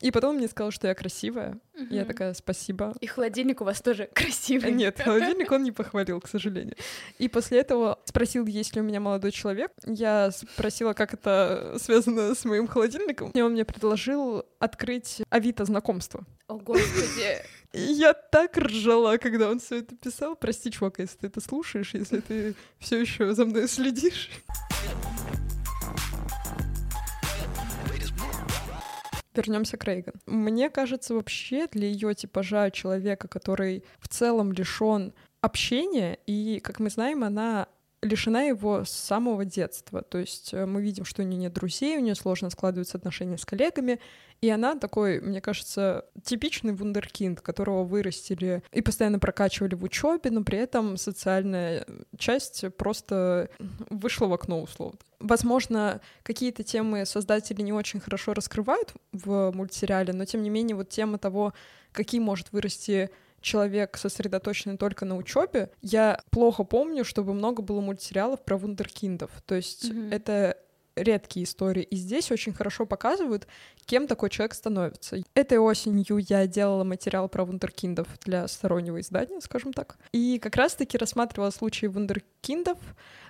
И 0.00 0.10
потом 0.10 0.36
мне 0.36 0.48
сказал, 0.48 0.70
что 0.70 0.86
я 0.86 0.94
красивая. 0.94 1.58
Угу. 1.78 1.94
Я 1.94 2.04
такая, 2.04 2.34
спасибо. 2.34 2.94
И 3.00 3.06
холодильник 3.06 3.60
у 3.60 3.64
вас 3.64 3.80
тоже 3.80 4.08
красивый. 4.12 4.72
Нет, 4.72 5.00
холодильник 5.04 5.50
он 5.52 5.62
не 5.62 5.72
похвалил, 5.72 6.20
к 6.20 6.28
сожалению. 6.28 6.76
И 7.18 7.28
после 7.28 7.60
этого 7.60 7.98
спросил, 8.04 8.46
есть 8.46 8.74
ли 8.74 8.80
у 8.80 8.84
меня 8.84 9.00
молодой 9.00 9.30
человек. 9.30 9.70
Я 9.84 10.30
спросила, 10.32 10.92
как 10.92 11.14
это 11.14 11.76
связано 11.78 12.34
с 12.34 12.44
моим 12.44 12.66
холодильником. 12.66 13.30
И 13.30 13.40
он 13.40 13.52
мне 13.52 13.64
предложил 13.64 14.44
открыть 14.58 15.22
Авито 15.30 15.64
знакомство. 15.64 16.24
О, 16.48 16.56
господи. 16.56 17.38
И 17.72 17.80
я 17.80 18.14
так 18.14 18.56
ржала, 18.56 19.18
когда 19.18 19.50
он 19.50 19.60
все 19.60 19.80
это 19.80 19.94
писал. 19.94 20.34
Прости, 20.34 20.70
чувак, 20.70 20.98
если 20.98 21.18
ты 21.18 21.26
это 21.28 21.40
слушаешь, 21.40 21.94
если 21.94 22.20
ты 22.20 22.54
все 22.78 23.00
еще 23.00 23.34
за 23.34 23.44
мной 23.44 23.68
следишь. 23.68 24.30
Вернемся 29.38 29.76
к 29.76 29.84
Рейган. 29.84 30.14
Мне 30.26 30.68
кажется, 30.68 31.14
вообще 31.14 31.66
для 31.68 31.88
ее 31.88 32.14
типажа 32.14 32.70
человека, 32.70 33.28
который 33.28 33.84
в 33.98 34.08
целом 34.08 34.52
лишен 34.52 35.14
общения, 35.40 36.18
и, 36.26 36.60
как 36.60 36.80
мы 36.80 36.90
знаем, 36.90 37.24
она 37.24 37.68
лишена 38.02 38.42
его 38.42 38.84
с 38.84 38.90
самого 38.90 39.44
детства. 39.44 40.02
То 40.02 40.18
есть 40.18 40.54
э, 40.54 40.66
мы 40.66 40.82
видим, 40.82 41.04
что 41.04 41.22
у 41.22 41.24
нее 41.24 41.38
нет 41.38 41.52
друзей, 41.52 41.98
у 41.98 42.00
нее 42.00 42.14
сложно 42.14 42.50
складываются 42.50 42.96
отношения 42.96 43.38
с 43.38 43.44
коллегами, 43.44 43.98
и 44.40 44.48
она 44.50 44.76
такой, 44.76 45.20
мне 45.20 45.40
кажется, 45.40 46.04
типичный 46.22 46.72
вундеркинд, 46.72 47.40
которого 47.40 47.82
вырастили 47.82 48.62
и 48.72 48.82
постоянно 48.82 49.18
прокачивали 49.18 49.74
в 49.74 49.82
учебе, 49.82 50.30
но 50.30 50.44
при 50.44 50.58
этом 50.58 50.96
социальная 50.96 51.84
часть 52.16 52.64
просто 52.76 53.50
вышла 53.90 54.26
в 54.26 54.32
окно 54.32 54.62
условно. 54.62 54.98
Возможно, 55.18 56.00
какие-то 56.22 56.62
темы 56.62 57.04
создатели 57.04 57.62
не 57.62 57.72
очень 57.72 57.98
хорошо 57.98 58.32
раскрывают 58.32 58.94
в 59.12 59.50
мультсериале, 59.52 60.12
но 60.12 60.24
тем 60.24 60.42
не 60.42 60.50
менее 60.50 60.76
вот 60.76 60.88
тема 60.88 61.18
того, 61.18 61.52
каким 61.90 62.22
может 62.22 62.52
вырасти 62.52 63.10
человек, 63.40 63.96
сосредоточенный 63.96 64.76
только 64.76 65.04
на 65.04 65.16
учебе, 65.16 65.70
я 65.82 66.20
плохо 66.30 66.64
помню, 66.64 67.04
чтобы 67.04 67.34
много 67.34 67.62
было 67.62 67.80
мультсериалов 67.80 68.44
про 68.44 68.56
вундеркиндов. 68.56 69.30
То 69.46 69.54
есть 69.54 69.90
mm-hmm. 69.90 70.14
это 70.14 70.56
редкие 71.02 71.44
истории. 71.44 71.82
И 71.82 71.96
здесь 71.96 72.30
очень 72.30 72.52
хорошо 72.52 72.86
показывают, 72.86 73.46
кем 73.84 74.06
такой 74.06 74.30
человек 74.30 74.54
становится. 74.54 75.18
Этой 75.34 75.58
осенью 75.58 76.18
я 76.18 76.46
делала 76.46 76.84
материал 76.84 77.28
про 77.28 77.44
вундеркиндов 77.44 78.08
для 78.24 78.46
стороннего 78.48 79.00
издания, 79.00 79.40
скажем 79.40 79.72
так. 79.72 79.96
И 80.12 80.38
как 80.38 80.56
раз-таки 80.56 80.98
рассматривала 80.98 81.50
случаи 81.50 81.86
вундеркиндов, 81.86 82.78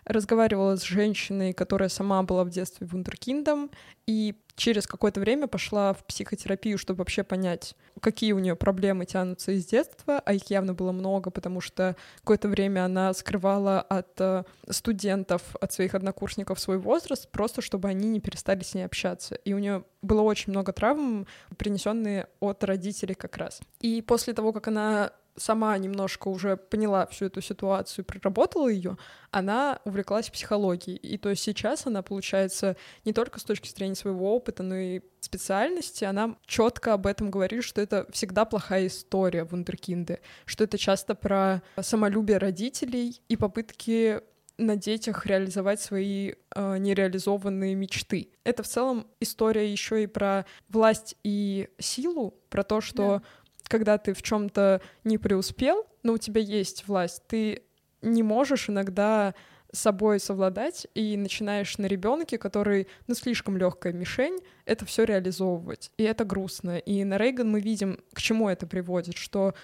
разговаривала 0.09 0.77
с 0.77 0.83
женщиной, 0.83 1.53
которая 1.53 1.89
сама 1.89 2.23
была 2.23 2.45
в 2.45 2.51
детстве 2.51 2.87
вундеркиндом, 2.87 3.71
и 4.07 4.35
через 4.57 4.87
какое-то 4.87 5.21
время 5.21 5.47
пошла 5.47 5.93
в 5.93 6.05
психотерапию, 6.05 6.79
чтобы 6.79 6.99
вообще 6.99 7.23
понять, 7.23 7.75
какие 8.01 8.33
у 8.33 8.39
нее 8.39 8.57
проблемы 8.57 9.07
тянутся 9.07 9.53
из 9.53 9.67
детства, 9.67 10.21
а 10.25 10.33
их 10.33 10.51
явно 10.51 10.75
было 10.75 10.93
много, 10.93 11.31
потому 11.31 11.61
что 11.61 11.97
какое-то 12.21 12.49
время 12.49 12.85
она 12.85 13.13
скрывала 13.15 13.81
от 13.81 14.21
э, 14.21 14.45
студентов, 14.69 15.43
от 15.61 15.73
своих 15.73 15.95
однокурсников 15.95 16.59
свой 16.59 16.79
возраст, 16.79 17.31
просто 17.31 17.63
чтобы 17.63 17.89
они 17.89 18.09
не 18.09 18.21
перестали 18.21 18.63
с 18.65 18.75
ней 18.75 18.83
общаться. 18.83 19.37
И 19.37 19.53
у 19.53 19.59
нее 19.59 19.85
было 20.03 20.23
очень 20.23 20.53
много 20.53 20.73
травм, 20.73 21.27
принесенные 21.57 22.27
от 22.41 22.65
родителей 22.65 23.15
как 23.15 23.37
раз. 23.37 23.61
И 23.81 24.03
после 24.03 24.33
того, 24.35 24.53
как 24.53 24.69
она 24.69 25.13
сама 25.39 25.77
немножко 25.79 26.29
уже 26.29 26.57
поняла 26.57 27.07
всю 27.07 27.27
эту 27.27 27.41
ситуацию, 27.41 28.05
проработала 28.05 28.69
ее, 28.69 28.97
она 29.31 29.81
увлеклась 29.85 30.31
психологией. 30.31 30.97
И 30.97 31.19
то 31.19 31.31
есть 31.31 31.43
сейчас 31.43 31.87
она, 31.87 32.03
получается, 32.03 32.77
не 33.05 33.13
только 33.13 33.41
с 33.41 33.45
точки 33.45 33.69
зрения 33.69 33.95
своего 33.95 34.35
опыта, 34.35 34.63
но 34.63 34.77
и 34.77 35.01
специальности, 35.21 36.05
она 36.05 36.37
четко 36.47 36.95
об 36.95 37.07
этом 37.07 37.31
говорит, 37.31 37.65
что 37.65 37.81
это 37.81 38.07
всегда 38.13 38.45
плохая 38.45 38.87
история 38.87 39.45
вундеркинды, 39.45 40.21
что 40.45 40.65
это 40.65 40.79
часто 40.79 41.15
про 41.15 41.63
самолюбие 41.81 42.39
родителей 42.39 43.21
и 43.29 43.37
попытки 43.37 44.21
на 44.59 44.77
детях 44.77 45.25
реализовать 45.25 45.81
свои 45.81 46.33
э, 46.55 46.79
нереализованные 46.79 47.77
мечты. 47.77 48.31
Это 48.43 48.65
в 48.65 48.67
целом 48.67 49.07
история 49.21 49.71
еще 49.71 50.03
и 50.03 50.07
про 50.09 50.47
власть 50.69 51.17
и 51.23 51.69
силу, 51.79 52.35
про 52.51 52.65
то, 52.65 52.81
что 52.81 53.19
да 53.19 53.23
когда 53.69 53.99
ты 53.99 54.15
в 54.15 54.23
чем-то 54.23 54.81
не 55.05 55.19
преуспел, 55.19 55.87
но 56.03 56.15
у 56.15 56.19
тебя 56.19 56.41
есть 56.41 56.89
власть, 56.89 57.23
ты 57.29 57.63
не 58.03 58.23
можешь 58.23 58.69
иногда 58.69 59.35
собой 59.73 60.19
совладать 60.19 60.87
и 60.95 61.17
начинаешь 61.17 61.77
на 61.79 61.87
ребенке, 61.87 62.39
который, 62.39 62.89
ну, 63.07 63.15
слишком 63.15 63.57
легкая 63.57 63.93
мишень, 63.93 64.39
это 64.65 64.87
все 64.87 65.05
реализовывать. 65.05 65.91
И 65.99 66.05
это 66.05 66.25
грустно. 66.25 66.79
И 66.79 67.05
на 67.05 67.19
Рейган 67.19 67.51
мы 67.51 67.61
видим, 67.61 68.01
к 68.15 68.21
чему 68.21 68.49
это 68.49 68.67
приводит, 68.67 69.17
что 69.17 69.55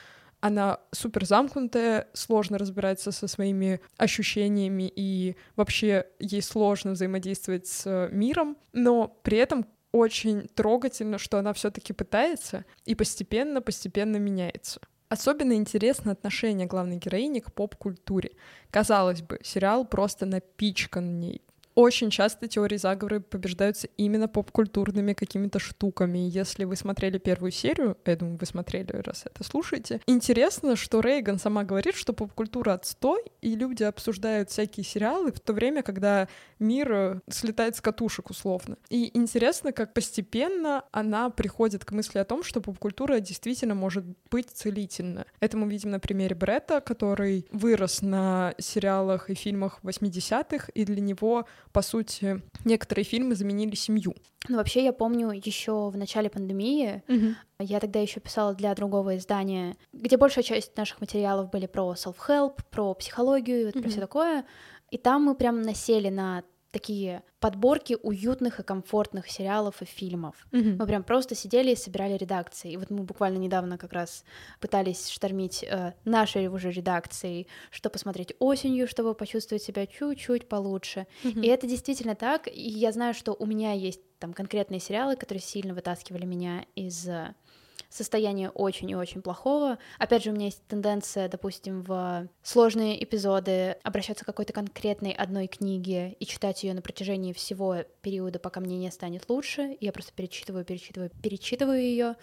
она 0.41 0.79
супер 0.93 1.25
замкнутая, 1.25 2.09
сложно 2.13 2.59
разбираться 2.59 3.13
со 3.13 3.27
своими 3.29 3.81
ощущениями, 3.97 4.93
и 4.95 5.37
вообще 5.57 6.07
ей 6.19 6.43
сложно 6.43 6.93
взаимодействовать 6.93 7.67
с 7.67 8.11
миром, 8.13 8.59
но 8.75 9.09
при 9.23 9.39
этом 9.39 9.65
очень 9.95 10.49
трогательно, 10.49 11.19
что 11.19 11.39
она 11.39 11.53
все-таки 11.53 11.93
пытается 11.93 12.65
и 12.85 12.97
постепенно-постепенно 12.97 14.17
меняется. 14.17 14.81
Особенно 15.09 15.53
интересно 15.53 16.11
отношение 16.11 16.67
главной 16.67 16.97
героини 16.97 17.39
к 17.39 17.53
поп-культуре. 17.53 18.33
Казалось 18.71 19.23
бы, 19.23 19.39
сериал 19.45 19.87
просто 19.87 20.27
напичкан 20.27 21.21
ней 21.21 21.43
очень 21.75 22.11
часто 22.11 22.49
теории 22.49 22.77
заговора 22.77 23.21
побеждаются 23.21 23.89
именно 23.97 24.29
поп-культурными 24.29 25.13
какими-то 25.13 25.59
штуками. 25.59 26.19
Если 26.19 26.65
вы 26.65 26.77
смотрели 26.77 27.19
первую 27.19 27.51
серию, 27.51 27.97
я 28.05 28.17
думаю, 28.17 28.39
вы 28.39 28.47
смотрели, 28.47 28.93
раз 28.93 29.25
это 29.27 29.45
слушаете, 29.45 30.01
интересно, 30.07 30.77
что 30.77 31.01
Рейган 31.01 31.39
сама 31.39 31.65
говорит, 31.65 31.97
что 31.97 32.13
поп-культура 32.13 32.75
отстой, 32.75 33.23
и 33.41 33.55
люди 33.55 33.83
обсуждают 33.83 34.51
всякие 34.51 34.85
сериалы 34.85 35.33
в 35.33 35.41
то 35.41 35.53
время, 35.53 35.83
когда 35.83 36.29
мир 36.59 36.93
э, 36.93 37.21
слетает 37.29 37.77
с 37.77 37.81
катушек 37.81 38.31
условно. 38.31 38.77
И 38.89 39.11
интересно, 39.17 39.73
как 39.73 39.93
постепенно 39.95 40.85
она 40.93 41.31
приходит 41.31 41.85
к 41.85 41.93
мысли 41.93 42.19
о 42.19 42.25
том, 42.25 42.43
что 42.43 42.61
поп-культура 42.61 43.21
действительно 43.21 43.75
может 43.75 44.05
быть 44.31 44.51
целительна. 44.51 45.27
Это 45.41 45.57
мы 45.57 45.69
видим 45.69 45.91
на 45.91 46.01
примере 46.01 46.35
Бретта, 46.35 46.81
который 46.81 47.47
вырос 47.51 48.03
на 48.03 48.55
сериалах 48.59 49.31
и 49.31 49.35
фильмах 49.35 49.81
80-х, 49.83 50.71
и 50.75 50.85
для 50.85 51.01
него 51.01 51.47
по 51.75 51.83
сути, 51.83 52.41
некоторые 52.65 53.05
фильмы 53.05 53.35
заменили 53.35 53.75
семью. 53.75 54.15
Ну, 54.49 54.59
вообще, 54.59 54.85
я 54.85 54.93
помню 54.93 55.33
еще 55.33 55.91
в 55.91 55.97
начале 55.97 56.31
пандемии, 56.31 57.03
угу. 57.09 57.35
я 57.59 57.81
тогда 57.81 57.99
еще 57.99 58.21
писала 58.21 58.55
для 58.55 58.73
другого 58.77 59.17
издания, 59.17 59.77
где 59.93 60.17
большая 60.17 60.45
часть 60.45 60.77
наших 60.77 61.01
материалов 61.01 61.51
были 61.51 61.67
про 61.67 61.93
self-help, 61.95 62.61
про 62.71 62.95
психологию, 62.95 63.71
угу. 63.71 63.81
про 63.81 63.89
все 63.89 64.01
такое. 64.01 64.45
И 64.91 64.99
там 64.99 65.25
мы 65.25 65.35
прям 65.35 65.63
насели 65.63 66.11
на 66.11 66.45
такие 66.75 67.23
подборки 67.39 67.97
уютных 68.03 68.59
и 68.59 68.65
комфортных 68.65 69.31
сериалов 69.31 69.81
и 69.81 69.85
фильмов. 69.85 70.35
Mm-hmm. 70.51 70.77
Мы 70.77 70.87
прям 70.87 71.05
просто 71.05 71.37
сидели 71.37 71.71
и 71.71 71.77
собирали 71.77 72.17
редакции. 72.17 72.73
И 72.73 72.77
вот 72.77 72.91
мы 72.91 73.05
буквально 73.05 73.39
недавно 73.39 73.79
как 73.79 73.93
раз 73.93 74.25
пытались 74.61 75.09
штормить 75.09 75.63
э, 75.63 75.93
нашей 76.05 76.49
уже 76.49 76.73
редакции, 76.73 77.47
что 77.71 77.91
посмотреть 77.91 78.35
осенью, 78.41 78.89
чтобы 78.89 79.15
почувствовать 79.15 79.63
себя 79.63 79.87
чуть-чуть 79.87 80.49
получше. 80.49 81.07
Mm-hmm. 81.23 81.45
И 81.45 81.47
это 81.47 81.69
действительно 81.69 82.17
так. 82.17 82.49
И 82.49 82.71
я 82.71 82.91
знаю, 82.91 83.15
что 83.15 83.37
у 83.39 83.47
меня 83.47 83.73
есть 83.73 84.01
там 84.19 84.33
конкретные 84.33 84.81
сериалы, 84.81 85.15
которые 85.15 85.43
сильно 85.43 85.75
вытаскивали 85.75 86.27
меня 86.27 86.67
из 86.75 87.09
состояние 87.95 88.51
очень 88.51 88.91
и 88.91 88.97
очень 88.97 89.23
плохого. 89.23 89.79
Опять 89.99 90.25
же, 90.25 90.31
у 90.31 90.35
меня 90.35 90.47
есть 90.47 90.67
тенденция, 90.67 91.29
допустим, 91.29 91.83
в 91.83 92.29
сложные 92.43 93.03
эпизоды 93.03 93.77
обращаться 93.83 94.25
к 94.25 94.27
какой-то 94.27 94.53
конкретной 94.53 95.13
одной 95.13 95.47
книге 95.47 96.17
и 96.19 96.27
читать 96.27 96.65
ее 96.65 96.75
на 96.75 96.83
протяжении 96.83 97.33
всего 97.33 97.85
периода, 98.03 98.39
пока 98.39 98.61
мне 98.61 98.77
не 98.79 98.91
станет 98.91 99.29
лучше. 99.29 99.77
Я 99.81 99.93
просто 99.93 100.13
перечитываю, 100.13 100.65
перечитываю, 100.65 101.11
перечитываю 101.23 101.81
ее. 101.81 102.17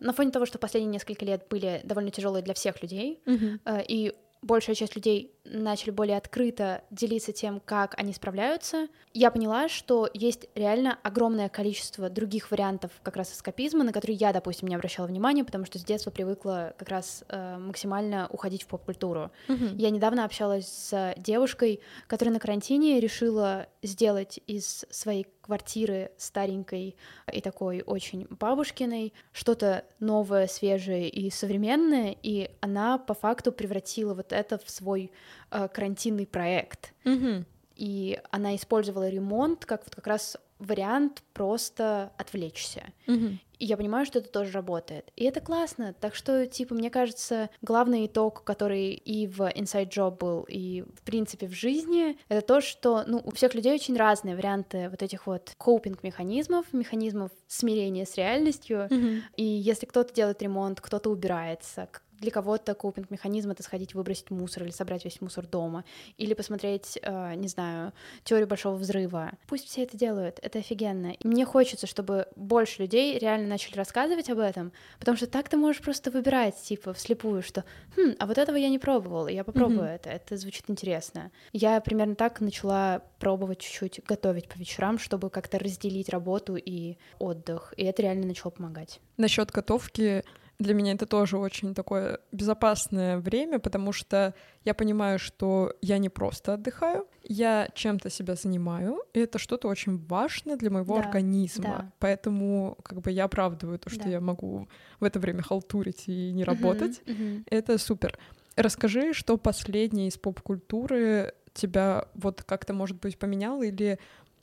На 0.00 0.12
фоне 0.12 0.30
того, 0.30 0.46
что 0.46 0.58
последние 0.58 0.92
несколько 0.92 1.24
лет 1.24 1.46
были 1.48 1.80
довольно 1.84 2.10
тяжелые 2.10 2.42
для 2.42 2.54
всех 2.54 2.82
людей, 2.82 3.20
mm-hmm. 3.24 3.84
и 3.86 4.14
большая 4.42 4.74
часть 4.74 4.96
людей 4.96 5.34
начали 5.44 5.90
более 5.90 6.16
открыто 6.16 6.82
делиться 6.90 7.32
тем, 7.32 7.60
как 7.60 7.94
они 7.98 8.12
справляются, 8.12 8.88
я 9.14 9.30
поняла, 9.30 9.68
что 9.68 10.08
есть 10.12 10.48
реально 10.54 10.98
огромное 11.02 11.48
количество 11.48 12.10
других 12.10 12.50
вариантов 12.50 12.92
как 13.02 13.16
раз 13.16 13.32
эскапизма, 13.32 13.84
на 13.84 13.92
которые 13.92 14.16
я, 14.16 14.32
допустим, 14.32 14.68
не 14.68 14.74
обращала 14.74 15.06
внимания, 15.06 15.44
потому 15.44 15.64
что 15.64 15.78
с 15.78 15.84
детства 15.84 16.10
привыкла 16.10 16.74
как 16.78 16.88
раз 16.88 17.24
э, 17.28 17.58
максимально 17.58 18.28
уходить 18.30 18.62
в 18.62 18.66
поп-культуру. 18.66 19.30
Мгм. 19.48 19.76
Я 19.76 19.90
недавно 19.90 20.24
общалась 20.24 20.66
с 20.66 21.14
девушкой, 21.16 21.80
которая 22.06 22.34
на 22.34 22.40
карантине 22.40 23.00
решила 23.00 23.66
сделать 23.82 24.40
из 24.46 24.84
своей 24.90 25.26
квартиры 25.48 26.10
старенькой 26.18 26.94
и 27.32 27.40
такой 27.40 27.80
очень 27.80 28.26
бабушкиной 28.28 29.14
что-то 29.32 29.82
новое, 29.98 30.46
свежее 30.46 31.08
и 31.08 31.30
современное, 31.30 32.14
и 32.22 32.50
она 32.60 32.98
по 32.98 33.14
факту 33.14 33.50
превратила 33.50 34.12
вот 34.12 34.34
это 34.34 34.58
в 34.58 34.68
свой 34.68 35.10
э, 35.50 35.68
карантинный 35.68 36.26
проект. 36.26 36.92
Мгм. 37.04 37.46
И 37.76 38.20
она 38.30 38.56
использовала 38.56 39.08
ремонт 39.08 39.64
как 39.64 39.84
вот 39.84 39.94
как 39.94 40.06
раз 40.06 40.36
вариант 40.58 41.22
просто 41.32 42.12
отвлечься. 42.16 42.84
Мгм. 43.06 43.40
И 43.58 43.64
я 43.64 43.76
понимаю, 43.76 44.06
что 44.06 44.20
это 44.20 44.28
тоже 44.28 44.52
работает. 44.52 45.10
И 45.16 45.24
это 45.24 45.40
классно. 45.40 45.92
Так 46.00 46.14
что, 46.14 46.46
типа, 46.46 46.74
мне 46.74 46.90
кажется, 46.90 47.50
главный 47.60 48.06
итог, 48.06 48.44
который 48.44 48.92
и 48.92 49.26
в 49.26 49.40
Inside 49.40 49.88
Job 49.88 50.18
был, 50.18 50.46
и, 50.48 50.82
в 50.82 51.02
принципе, 51.02 51.48
в 51.48 51.52
жизни, 51.52 52.16
это 52.28 52.46
то, 52.46 52.60
что, 52.60 53.02
ну, 53.06 53.20
у 53.24 53.32
всех 53.32 53.54
людей 53.54 53.74
очень 53.74 53.96
разные 53.96 54.36
варианты 54.36 54.88
вот 54.88 55.02
этих 55.02 55.26
вот 55.26 55.52
копинг-механизмов, 55.58 56.66
механизмов 56.72 57.32
смирения 57.48 58.06
с 58.06 58.16
реальностью. 58.16 58.86
Мгм. 58.90 59.22
И 59.36 59.44
если 59.44 59.86
кто-то 59.86 60.14
делает 60.14 60.40
ремонт, 60.40 60.80
кто-то 60.80 61.10
убирается, 61.10 61.88
для 62.18 62.30
кого-то 62.30 62.74
копинг-механизм— 62.74 63.50
это 63.52 63.62
сходить 63.62 63.94
выбросить 63.94 64.30
мусор 64.30 64.64
или 64.64 64.70
собрать 64.70 65.04
весь 65.04 65.20
мусор 65.20 65.46
дома, 65.46 65.84
или 66.16 66.34
посмотреть, 66.34 66.98
э, 67.02 67.34
не 67.34 67.48
знаю, 67.48 67.92
теорию 68.24 68.48
Большого 68.48 68.76
Взрыва. 68.76 69.32
Пусть 69.46 69.68
все 69.68 69.82
это 69.84 69.96
делают, 69.96 70.38
это 70.42 70.58
офигенно. 70.58 71.12
И 71.12 71.26
мне 71.26 71.44
хочется, 71.44 71.86
чтобы 71.86 72.26
больше 72.36 72.82
людей 72.82 73.18
реально 73.18 73.48
начали 73.48 73.76
рассказывать 73.76 74.30
об 74.30 74.38
этом, 74.38 74.72
потому 74.98 75.16
что 75.16 75.26
так 75.26 75.48
ты 75.48 75.56
можешь 75.56 75.82
просто 75.82 76.10
выбирать, 76.10 76.56
типа, 76.60 76.92
вслепую, 76.92 77.42
что 77.42 77.64
«Хм, 77.96 78.14
а 78.18 78.26
вот 78.26 78.38
этого 78.38 78.56
я 78.56 78.68
не 78.68 78.78
пробовал, 78.78 79.28
я 79.28 79.44
попробую 79.44 79.82
Мгм. 79.84 79.88
это, 79.94 80.10
это 80.10 80.36
звучит 80.36 80.64
интересно». 80.68 81.30
Я 81.52 81.80
примерно 81.80 82.14
так 82.14 82.40
начала 82.40 83.02
пробовать 83.18 83.58
чуть-чуть 83.60 84.02
готовить 84.06 84.48
по 84.48 84.56
вечерам, 84.58 84.98
чтобы 84.98 85.30
как-то 85.30 85.58
разделить 85.58 86.08
работу 86.08 86.56
и 86.56 86.96
отдых, 87.18 87.74
и 87.76 87.84
это 87.84 88.02
реально 88.02 88.26
начало 88.26 88.50
помогать. 88.50 89.00
Насчет 89.16 89.50
готовки 89.50 90.24
для 90.58 90.74
меня 90.74 90.92
это 90.92 91.06
тоже 91.06 91.38
очень 91.38 91.74
такое 91.74 92.18
безопасное 92.32 93.18
время, 93.18 93.58
потому 93.60 93.92
что 93.92 94.34
я 94.64 94.74
понимаю, 94.74 95.18
что 95.18 95.72
я 95.80 95.98
не 95.98 96.08
просто 96.08 96.54
отдыхаю, 96.54 97.06
я 97.22 97.68
чем-то 97.74 98.10
себя 98.10 98.34
занимаю, 98.34 99.02
и 99.14 99.20
это 99.20 99.38
что-то 99.38 99.68
очень 99.68 99.98
важное 100.06 100.56
для 100.56 100.70
моего 100.70 100.94
Да, 100.94 101.00
организма. 101.00 101.64
да. 101.64 101.92
Поэтому 102.00 102.76
как 102.82 103.00
бы 103.00 103.10
я 103.12 103.24
оправдываю 103.24 103.78
то, 103.78 103.88
что 103.88 104.04
Да. 104.04 104.10
я 104.10 104.20
могу 104.20 104.68
в 104.98 105.04
это 105.04 105.20
время 105.20 105.42
халтурить 105.42 106.04
и 106.08 106.32
не 106.32 106.42
работать. 106.44 107.02
Мгм, 107.06 107.24
мгм. 107.34 107.44
Это 107.50 107.78
супер. 107.78 108.18
Расскажи, 108.56 109.12
что 109.12 109.36
последнее 109.36 110.08
из 110.08 110.18
поп-культуры 110.18 111.34
тебя 111.54 112.08
вот 112.14 112.42
как-то, 112.42 112.72
может 112.74 112.98
быть, 113.00 113.16
поменяло 113.16 113.62
или, 113.62 114.00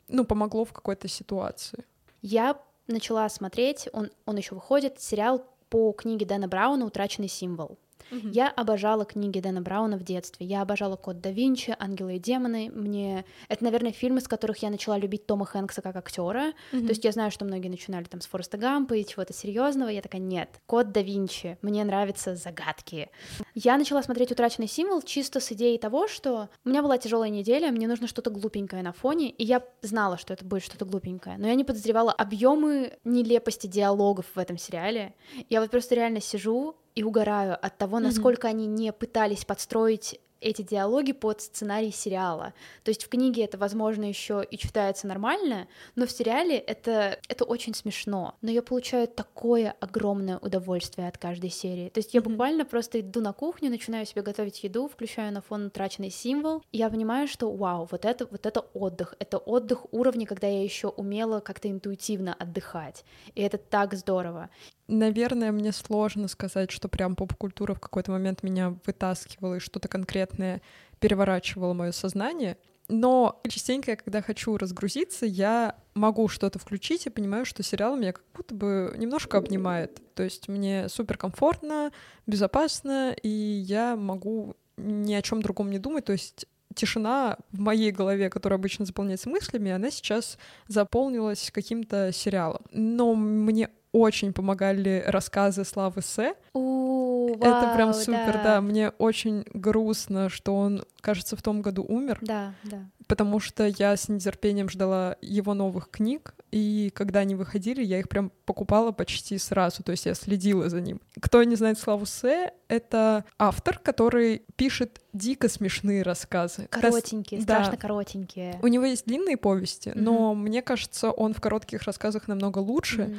ну, 0.08 0.24
помогло 0.24 0.64
в 0.64 0.72
какой-то 0.72 1.10
ситуации? 1.10 1.84
Я 2.22 2.58
начала 2.88 3.28
смотреть, 3.30 3.90
он, 3.92 4.12
он 4.26 4.38
еще 4.38 4.56
выходит, 4.56 5.02
сериал 5.02 5.46
по 5.70 5.92
книге 5.94 6.26
Дэна 6.26 6.48
Брауна 6.48 6.86
«Утраченный 6.86 7.28
символ». 7.28 7.78
Я 8.12 8.50
обожала 8.50 9.06
книги 9.06 9.40
Дэна 9.40 9.62
Брауна 9.62 9.98
в 9.98 10.04
детстве. 10.04 10.46
Я 10.46 10.62
обожала 10.62 10.96
«Код 10.96 11.22
да 11.22 11.32
Винчи», 11.32 11.76
«Ангелы 11.80 12.16
и 12.16 12.20
демоны». 12.20 12.72
Мне... 12.74 13.26
Это, 13.50 13.64
наверное, 13.64 13.92
фильмы, 13.92 14.22
с 14.22 14.28
которых 14.28 14.60
я 14.60 14.70
начала 14.70 14.98
любить 14.98 15.26
Тома 15.26 15.46
Хэнкса 15.46 15.82
как 15.82 15.96
актера. 15.96 16.54
То 16.72 16.78
есть 16.78 17.04
я 17.04 17.12
знаю, 17.12 17.32
что 17.32 17.46
многие 17.46 17.70
начинали 17.70 18.06
там 18.06 18.22
с 18.22 18.28
Фореста 18.28 18.58
Гампа 18.58 18.94
и 18.94 19.06
чего-то 19.06 19.34
серьезного. 19.34 19.90
Я 19.90 20.02
такая, 20.02 20.22
нет, 20.22 20.50
Код 20.66 20.92
да 20.92 21.02
Винчи, 21.02 21.58
мне 21.62 21.84
нравятся 21.84 22.36
загадки. 22.36 23.10
Я 23.54 23.78
начала 23.78 24.04
смотреть 24.04 24.32
«Утраченный 24.32 24.68
символ» 24.68 25.02
чисто 25.02 25.40
с 25.40 25.52
идеей 25.52 25.78
того, 25.78 26.08
что 26.08 26.50
у 26.64 26.70
меня 26.70 26.82
была 26.82 26.98
тяжелая 26.98 27.30
неделя, 27.30 27.72
мне 27.72 27.88
нужно 27.88 28.08
что-то 28.08 28.30
глупенькое 28.30 28.84
на 28.84 28.92
фоне, 28.92 29.30
и 29.30 29.44
я 29.44 29.64
знала, 29.82 30.18
что 30.18 30.34
это 30.34 30.46
будет 30.46 30.64
что-то 30.64 30.86
глупенькое, 30.86 31.38
но 31.38 31.48
я 31.48 31.56
не 31.56 31.64
подозревала 31.64 32.12
объемы 32.12 32.94
нелепости 33.04 33.68
диалогов 33.68 34.26
в 34.34 34.40
этом 34.40 34.58
сериале. 34.58 35.14
Я 35.50 35.62
вот 35.62 35.72
просто 35.72 35.96
реально 35.96 36.22
сижу 36.22 36.76
и 36.96 37.04
угораю 37.04 37.54
от 37.54 37.78
того, 37.78 38.00
насколько 38.00 38.48
они 38.48 38.66
не 38.68 38.92
пытались 38.94 39.46
подстроить 39.46 40.20
эти 40.42 40.62
диалоги 40.62 41.12
под 41.12 41.42
сценарий 41.42 41.92
сериала. 41.92 42.54
То 42.84 42.90
есть 42.90 43.04
в 43.04 43.10
книге 43.10 43.46
это, 43.46 43.58
возможно, 43.58 44.04
еще 44.04 44.46
и 44.48 44.58
читается 44.58 45.08
нормально, 45.08 45.68
но 45.96 46.06
в 46.06 46.12
сериале 46.12 46.58
это, 46.58 47.20
это 47.28 47.46
очень 47.46 47.74
смешно. 47.74 48.36
Но 48.42 48.52
я 48.52 48.62
получаю 48.62 49.08
такое 49.08 49.76
огромное 49.80 50.38
удовольствие 50.38 51.08
от 51.08 51.18
каждой 51.18 51.50
серии. 51.50 51.90
То 51.90 52.00
есть 52.00 52.14
я 52.14 52.22
Мгм. 52.22 52.32
буквально 52.32 52.66
просто 52.66 53.00
иду 53.00 53.22
на 53.22 53.34
кухню, 53.34 53.70
начинаю 53.72 54.06
себе 54.06 54.22
готовить 54.22 54.64
еду, 54.64 54.88
включаю 54.88 55.34
на 55.34 55.42
фон 55.42 55.68
утраченный 55.68 56.12
символ, 56.12 56.62
и 56.72 56.78
я 56.78 56.90
понимаю, 56.90 57.28
что 57.28 57.52
вау, 57.52 57.88
вот 57.90 58.06
это, 58.06 58.28
вот 58.30 58.46
это 58.46 58.60
отдых. 58.74 59.16
Это 59.20 59.38
отдых 59.40 59.92
уровня, 59.94 60.28
когда 60.28 60.48
я 60.48 60.62
еще 60.62 60.90
умела 60.90 61.40
как-то 61.40 61.70
интуитивно 61.72 62.36
отдыхать. 62.36 63.04
И 63.34 63.42
это 63.42 63.58
так 63.58 63.96
здорово. 63.96 64.50
Наверное, 64.88 65.52
мне 65.52 65.72
сложно 65.72 66.28
сказать, 66.28 66.70
что 66.70 66.88
прям 66.88 67.16
поп-культура 67.16 67.74
в 67.74 67.80
какой-то 67.80 68.12
момент 68.12 68.44
меня 68.44 68.76
вытаскивала 68.86 69.56
и 69.56 69.60
что-то 69.60 69.88
конкретное 69.88 70.62
переворачивало 71.00 71.74
мое 71.74 71.92
сознание. 71.92 72.58
Но 72.88 73.42
частенько, 73.48 73.92
я, 73.92 73.98
когда 73.98 74.22
хочу 74.22 74.58
разгрузиться, 74.58 75.26
я 75.26 75.76
могу 75.96 76.28
что-то 76.28 76.60
включить 76.60 77.08
и 77.08 77.10
понимаю, 77.10 77.46
что 77.46 77.64
сериал 77.64 77.96
меня 77.96 78.14
как 78.14 78.24
будто 78.36 78.54
бы 78.54 78.94
немножко 78.98 79.40
обнимает. 79.40 80.02
То 80.14 80.22
есть 80.22 80.48
мне 80.48 80.88
супер 80.88 81.18
комфортно, 81.18 81.92
безопасно, 82.28 83.16
и 83.24 83.28
я 83.28 83.96
могу 83.96 84.56
ни 84.78 85.14
о 85.16 85.22
чем 85.24 85.42
другом 85.42 85.72
не 85.72 85.80
думать. 85.80 86.06
То 86.06 86.12
есть 86.12 86.46
тишина 86.76 87.38
в 87.52 87.60
моей 87.60 87.92
голове, 87.92 88.30
которая 88.30 88.60
обычно 88.60 88.86
заполняется 88.86 89.30
мыслями, 89.30 89.72
она 89.72 89.90
сейчас 89.90 90.38
заполнилась 90.68 91.50
каким-то 91.52 92.12
сериалом. 92.12 92.62
Но 92.72 93.16
мне 93.16 93.72
очень 94.00 94.34
помогали 94.34 95.04
рассказы 95.08 95.64
Славы 95.64 96.02
С. 96.02 96.34
У, 96.54 97.36
Это 97.42 97.72
прям 97.76 97.94
супер, 97.94 98.40
да. 98.44 98.62
Мне 98.62 98.90
очень 98.98 99.46
грустно, 99.54 100.30
что 100.30 100.56
он, 100.56 100.84
кажется, 101.02 101.36
в 101.36 101.42
том 101.42 101.62
году 101.62 101.84
умер, 101.88 102.20
Да, 102.22 102.54
да. 102.64 102.80
потому 103.08 103.40
что 103.40 103.66
я 103.66 103.96
с 103.96 104.10
нетерпением 104.10 104.70
ждала 104.70 105.16
его 105.22 105.54
новых 105.54 105.90
книг, 105.90 106.34
и 106.52 106.92
когда 106.94 107.20
они 107.20 107.36
выходили, 107.36 107.84
я 107.84 108.00
их 108.00 108.08
прям 108.10 108.32
покупала 108.46 108.92
почти 108.92 109.38
сразу, 109.38 109.84
то 109.84 109.92
есть 109.92 110.06
я 110.06 110.14
следила 110.14 110.70
за 110.70 110.82
ним. 110.82 111.02
Кто 111.20 111.44
не 111.44 111.56
знает 111.56 111.78
Славу 111.80 112.06
С, 112.06 112.24
это 112.68 113.26
автор, 113.38 113.78
который 113.80 114.42
пишет 114.56 115.02
дико 115.14 115.50
смешные 115.50 116.02
рассказы. 116.04 116.68
Коротенькие, 116.70 117.40
да. 117.42 117.56
страшно 117.56 117.78
коротенькие. 117.78 118.60
У 118.62 118.68
него 118.68 118.86
есть 118.86 119.06
длинные 119.06 119.38
повести, 119.38 119.92
но 119.96 120.34
мне 120.34 120.62
кажется, 120.62 121.12
он 121.12 121.34
в 121.34 121.42
коротких 121.42 121.84
рассказах 121.84 122.28
намного 122.28 122.60
лучше, 122.60 123.04
Мгм. 123.06 123.16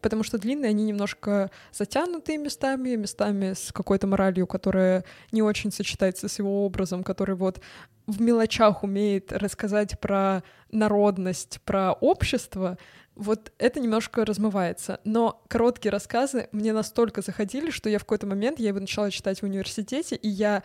Потому 0.00 0.22
что 0.22 0.38
длинные, 0.38 0.70
они 0.70 0.84
немножко 0.84 1.50
затянутые 1.72 2.38
местами, 2.38 2.96
местами 2.96 3.52
с 3.54 3.72
какой-то 3.72 4.06
моралью, 4.06 4.46
которая 4.46 5.04
не 5.32 5.42
очень 5.42 5.72
сочетается 5.72 6.28
с 6.28 6.38
его 6.38 6.64
образом, 6.64 7.04
который 7.04 7.36
вот 7.36 7.60
в 8.06 8.20
мелочах 8.20 8.82
умеет 8.82 9.32
рассказать 9.32 10.00
про 10.00 10.42
народность, 10.70 11.60
про 11.64 11.92
общество, 11.92 12.78
вот 13.18 13.52
это 13.58 13.80
немножко 13.80 14.24
размывается. 14.24 15.00
Но 15.04 15.42
короткие 15.48 15.90
рассказы 15.90 16.48
мне 16.52 16.72
настолько 16.72 17.20
заходили, 17.20 17.70
что 17.70 17.90
я 17.90 17.98
в 17.98 18.02
какой-то 18.02 18.26
момент, 18.26 18.60
я 18.60 18.68
его 18.68 18.78
начала 18.78 19.10
читать 19.10 19.40
в 19.40 19.44
университете, 19.44 20.14
и 20.14 20.28
я 20.28 20.62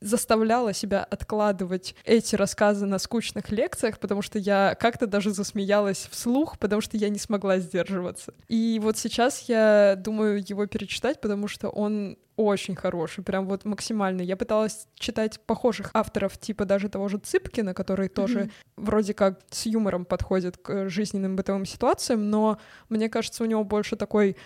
заставляла 0.00 0.72
себя 0.72 1.04
откладывать 1.04 1.94
эти 2.04 2.34
рассказы 2.36 2.86
на 2.86 2.98
скучных 2.98 3.50
лекциях, 3.50 3.98
потому 3.98 4.22
что 4.22 4.38
я 4.38 4.74
как-то 4.80 5.06
даже 5.06 5.30
засмеялась 5.32 6.08
вслух, 6.10 6.58
потому 6.58 6.80
что 6.80 6.96
я 6.96 7.08
не 7.08 7.18
смогла 7.18 7.58
сдерживаться. 7.58 8.32
И 8.48 8.80
вот 8.82 8.96
сейчас 8.98 9.42
я 9.48 9.96
думаю 9.98 10.42
его 10.46 10.66
перечитать, 10.66 11.20
потому 11.20 11.48
что 11.48 11.68
он 11.68 12.16
очень 12.36 12.74
хороший, 12.74 13.22
прям 13.22 13.46
вот 13.46 13.66
максимально. 13.66 14.22
Я 14.22 14.34
пыталась 14.38 14.86
читать 14.94 15.38
похожих 15.44 15.90
авторов, 15.92 16.38
типа 16.38 16.64
даже 16.64 16.88
того 16.88 17.08
же 17.08 17.18
Цыпкина, 17.18 17.74
который 17.74 18.08
тоже 18.08 18.38
Мгм. 18.44 18.50
вроде 18.78 19.12
как 19.12 19.40
с 19.50 19.66
юмором 19.66 20.06
подходит 20.06 20.56
к 20.56 20.88
жизненным 20.88 21.36
бытовым 21.36 21.66
ситуациям, 21.66 22.30
но 22.30 22.58
мне 22.88 23.10
кажется, 23.10 23.42
у 23.42 23.46
него 23.46 23.62
больше 23.64 23.96
такой 23.96 24.36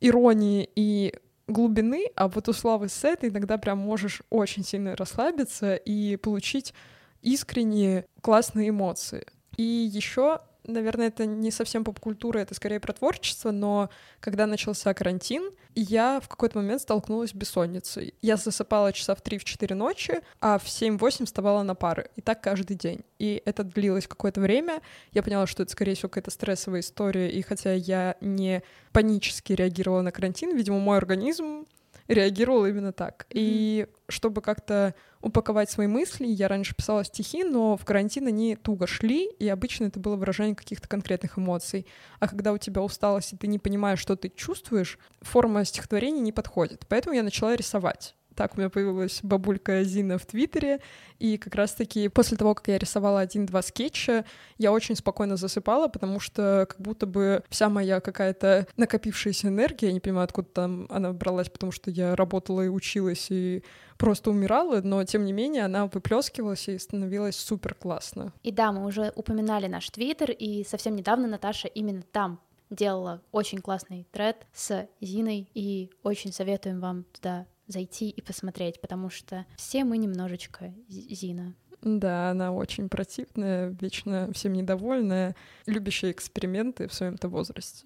иронии 0.00 0.68
и 0.76 1.14
глубины, 1.46 2.06
а 2.16 2.28
вот 2.28 2.48
у 2.48 2.52
Славы 2.52 2.88
С 2.88 3.16
ты 3.16 3.28
иногда 3.28 3.58
прям 3.58 3.78
можешь 3.78 4.22
очень 4.30 4.64
сильно 4.64 4.96
расслабиться 4.96 5.74
и 5.74 6.16
получить 6.16 6.74
искренние 7.20 8.06
классные 8.20 8.70
эмоции. 8.70 9.26
И 9.56 9.62
еще 9.62 10.40
наверное, 10.66 11.08
это 11.08 11.26
не 11.26 11.50
совсем 11.50 11.84
поп-культура, 11.84 12.38
это 12.38 12.54
скорее 12.54 12.80
про 12.80 12.92
творчество, 12.92 13.50
но 13.50 13.90
когда 14.20 14.46
начался 14.46 14.94
карантин, 14.94 15.50
я 15.74 16.20
в 16.20 16.28
какой-то 16.28 16.58
момент 16.58 16.82
столкнулась 16.82 17.30
с 17.30 17.34
бессонницей. 17.34 18.14
Я 18.22 18.36
засыпала 18.36 18.92
часа 18.92 19.14
в 19.14 19.22
3-4 19.22 19.74
ночи, 19.74 20.20
а 20.40 20.58
в 20.58 20.66
7-8 20.66 21.26
вставала 21.26 21.62
на 21.62 21.74
пары. 21.74 22.10
И 22.16 22.20
так 22.20 22.42
каждый 22.42 22.76
день. 22.76 23.00
И 23.18 23.42
это 23.44 23.64
длилось 23.64 24.06
какое-то 24.06 24.40
время. 24.40 24.80
Я 25.12 25.22
поняла, 25.22 25.46
что 25.46 25.62
это, 25.62 25.72
скорее 25.72 25.94
всего, 25.94 26.08
какая-то 26.08 26.30
стрессовая 26.30 26.80
история. 26.80 27.30
И 27.30 27.42
хотя 27.42 27.72
я 27.72 28.16
не 28.20 28.62
панически 28.92 29.52
реагировала 29.52 30.02
на 30.02 30.12
карантин, 30.12 30.56
видимо, 30.56 30.78
мой 30.78 30.98
организм 30.98 31.66
реагировал 32.08 32.66
именно 32.66 32.92
так. 32.92 33.26
Mm-hmm. 33.28 33.34
И 33.34 33.86
чтобы 34.08 34.42
как-то 34.42 34.94
упаковать 35.22 35.70
свои 35.70 35.86
мысли, 35.86 36.26
я 36.26 36.48
раньше 36.48 36.74
писала 36.74 37.04
стихи, 37.04 37.44
но 37.44 37.76
в 37.76 37.84
карантин 37.84 38.26
они 38.26 38.56
туго 38.56 38.86
шли, 38.86 39.30
и 39.38 39.48
обычно 39.48 39.84
это 39.84 39.98
было 39.98 40.16
выражение 40.16 40.54
каких-то 40.54 40.88
конкретных 40.88 41.38
эмоций. 41.38 41.86
А 42.18 42.28
когда 42.28 42.52
у 42.52 42.58
тебя 42.58 42.82
усталость, 42.82 43.32
и 43.32 43.36
ты 43.36 43.46
не 43.46 43.58
понимаешь, 43.58 44.00
что 44.00 44.16
ты 44.16 44.28
чувствуешь, 44.28 44.98
форма 45.20 45.64
стихотворения 45.64 46.20
не 46.20 46.32
подходит. 46.32 46.84
Поэтому 46.88 47.14
я 47.14 47.22
начала 47.22 47.56
рисовать. 47.56 48.14
Так 48.42 48.54
у 48.54 48.58
меня 48.58 48.70
появилась 48.70 49.20
бабулька 49.22 49.84
Зина 49.84 50.18
в 50.18 50.26
Твиттере, 50.26 50.80
и 51.20 51.38
как 51.38 51.54
раз-таки 51.54 52.08
после 52.08 52.36
того, 52.36 52.56
как 52.56 52.66
я 52.66 52.76
рисовала 52.76 53.20
один-два 53.20 53.62
скетча, 53.62 54.24
я 54.58 54.72
очень 54.72 54.96
спокойно 54.96 55.36
засыпала, 55.36 55.86
потому 55.86 56.18
что 56.18 56.66
как 56.68 56.80
будто 56.80 57.06
бы 57.06 57.44
вся 57.50 57.68
моя 57.68 58.00
какая-то 58.00 58.66
накопившаяся 58.76 59.46
энергия, 59.46 59.86
я 59.86 59.92
не 59.92 60.00
понимаю, 60.00 60.24
откуда 60.24 60.48
там 60.48 60.86
она 60.90 61.12
бралась, 61.12 61.50
потому 61.50 61.70
что 61.70 61.92
я 61.92 62.16
работала 62.16 62.62
и 62.62 62.68
училась, 62.68 63.28
и 63.30 63.62
просто 63.96 64.30
умирала, 64.30 64.80
но 64.80 65.04
тем 65.04 65.24
не 65.24 65.32
менее 65.32 65.64
она 65.64 65.86
выплескивалась 65.86 66.66
и 66.66 66.76
становилась 66.78 67.36
супер 67.36 67.74
классно. 67.74 68.32
И 68.42 68.50
да, 68.50 68.72
мы 68.72 68.84
уже 68.84 69.12
упоминали 69.14 69.68
наш 69.68 69.88
Твиттер, 69.90 70.32
и 70.32 70.64
совсем 70.64 70.96
недавно 70.96 71.28
Наташа 71.28 71.68
именно 71.68 72.02
там 72.10 72.40
делала 72.70 73.22
очень 73.30 73.58
классный 73.58 74.08
тред 74.10 74.46
с 74.52 74.88
Зиной, 75.00 75.48
и 75.54 75.90
очень 76.02 76.32
советуем 76.32 76.80
вам 76.80 77.04
туда 77.12 77.46
зайти 77.72 78.08
и 78.10 78.22
посмотреть, 78.22 78.80
потому 78.80 79.10
что 79.10 79.46
все 79.56 79.84
мы 79.84 79.98
немножечко 79.98 80.72
Зина. 80.88 81.54
Да, 81.82 82.30
она 82.30 82.52
очень 82.52 82.88
противная, 82.88 83.76
вечно 83.80 84.30
всем 84.32 84.52
недовольная, 84.52 85.34
любящая 85.66 86.12
эксперименты 86.12 86.86
в 86.86 86.94
своем-то 86.94 87.28
возрасте. 87.28 87.84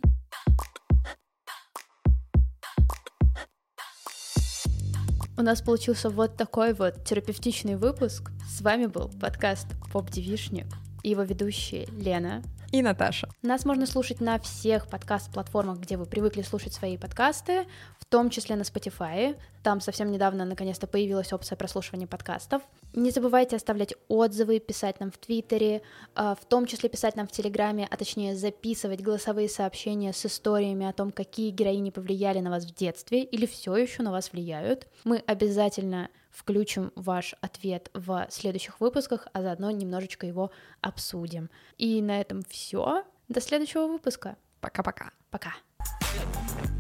У 5.39 5.43
нас 5.43 5.61
получился 5.61 6.11
вот 6.11 6.37
такой 6.37 6.73
вот 6.73 7.05
терапевтичный 7.05 7.77
выпуск. 7.77 8.31
С 8.49 8.63
вами 8.63 8.87
был 8.87 9.11
подкаст 9.21 9.67
«Поп-девишник» 9.93 10.67
и 11.03 11.11
его 11.11 11.23
ведущие 11.23 11.87
Лена 11.93 12.43
и 12.73 12.83
Наташа. 12.83 13.29
Нас 13.43 13.65
можно 13.65 13.87
слушать 13.87 14.21
на 14.21 14.39
всех 14.39 14.89
подкаст-платформах, 14.89 15.79
где 15.79 15.97
вы 15.97 16.07
привыкли 16.07 16.43
слушать 16.43 16.75
свои 16.75 16.97
подкасты, 16.97 17.67
в 17.99 18.05
том 18.05 18.31
числе 18.31 18.57
на 18.57 18.63
Spotify. 18.63 19.37
Там 19.63 19.81
совсем 19.81 20.11
недавно 20.11 20.45
наконец-то 20.45 20.87
появилась 20.87 21.33
опция 21.33 21.57
прослушивания 21.57 22.07
подкастов. 22.07 22.63
Не 22.95 23.11
забывайте 23.11 23.57
оставлять 23.57 23.95
отзывы, 24.09 24.59
писать 24.61 25.01
нам 25.01 25.11
в 25.11 25.19
Твиттере, 25.19 25.83
а, 26.15 26.35
в 26.35 26.45
том 26.45 26.67
числе 26.67 26.89
писать 26.89 27.17
нам 27.17 27.27
в 27.27 27.33
Телеграме, 27.33 27.89
а 27.91 27.97
точнее 27.97 28.37
записывать 28.37 29.01
голосовые 29.01 29.49
сообщения 29.49 30.13
с 30.13 30.25
историями 30.25 30.87
о 30.87 30.93
том, 30.93 31.11
какие 31.11 31.51
героини 31.51 31.91
повлияли 31.91 32.41
на 32.41 32.51
вас 32.51 32.65
в 32.65 32.75
детстве 32.75 33.23
или 33.23 33.47
все 33.47 33.77
еще 33.77 34.03
на 34.03 34.13
вас 34.13 34.33
влияют. 34.33 34.87
Мы 35.05 35.23
обязательно 35.27 36.09
включим 36.37 36.93
ваш 36.95 37.35
ответ 37.41 37.91
в 37.95 38.27
следующих 38.31 38.81
выпусках, 38.81 39.27
а 39.33 39.43
заодно 39.43 39.71
немножечко 39.71 40.27
его 40.27 40.51
обсудим. 40.83 41.51
И 41.79 42.03
на 42.03 42.21
этом 42.21 42.43
все. 42.49 43.05
До 43.29 43.41
следующего 43.41 43.87
выпуска. 43.87 44.37
Пока-пока. 44.61 45.11
Пока. 45.31 45.51
-пока. 45.51 45.55
Пока. 45.79 46.76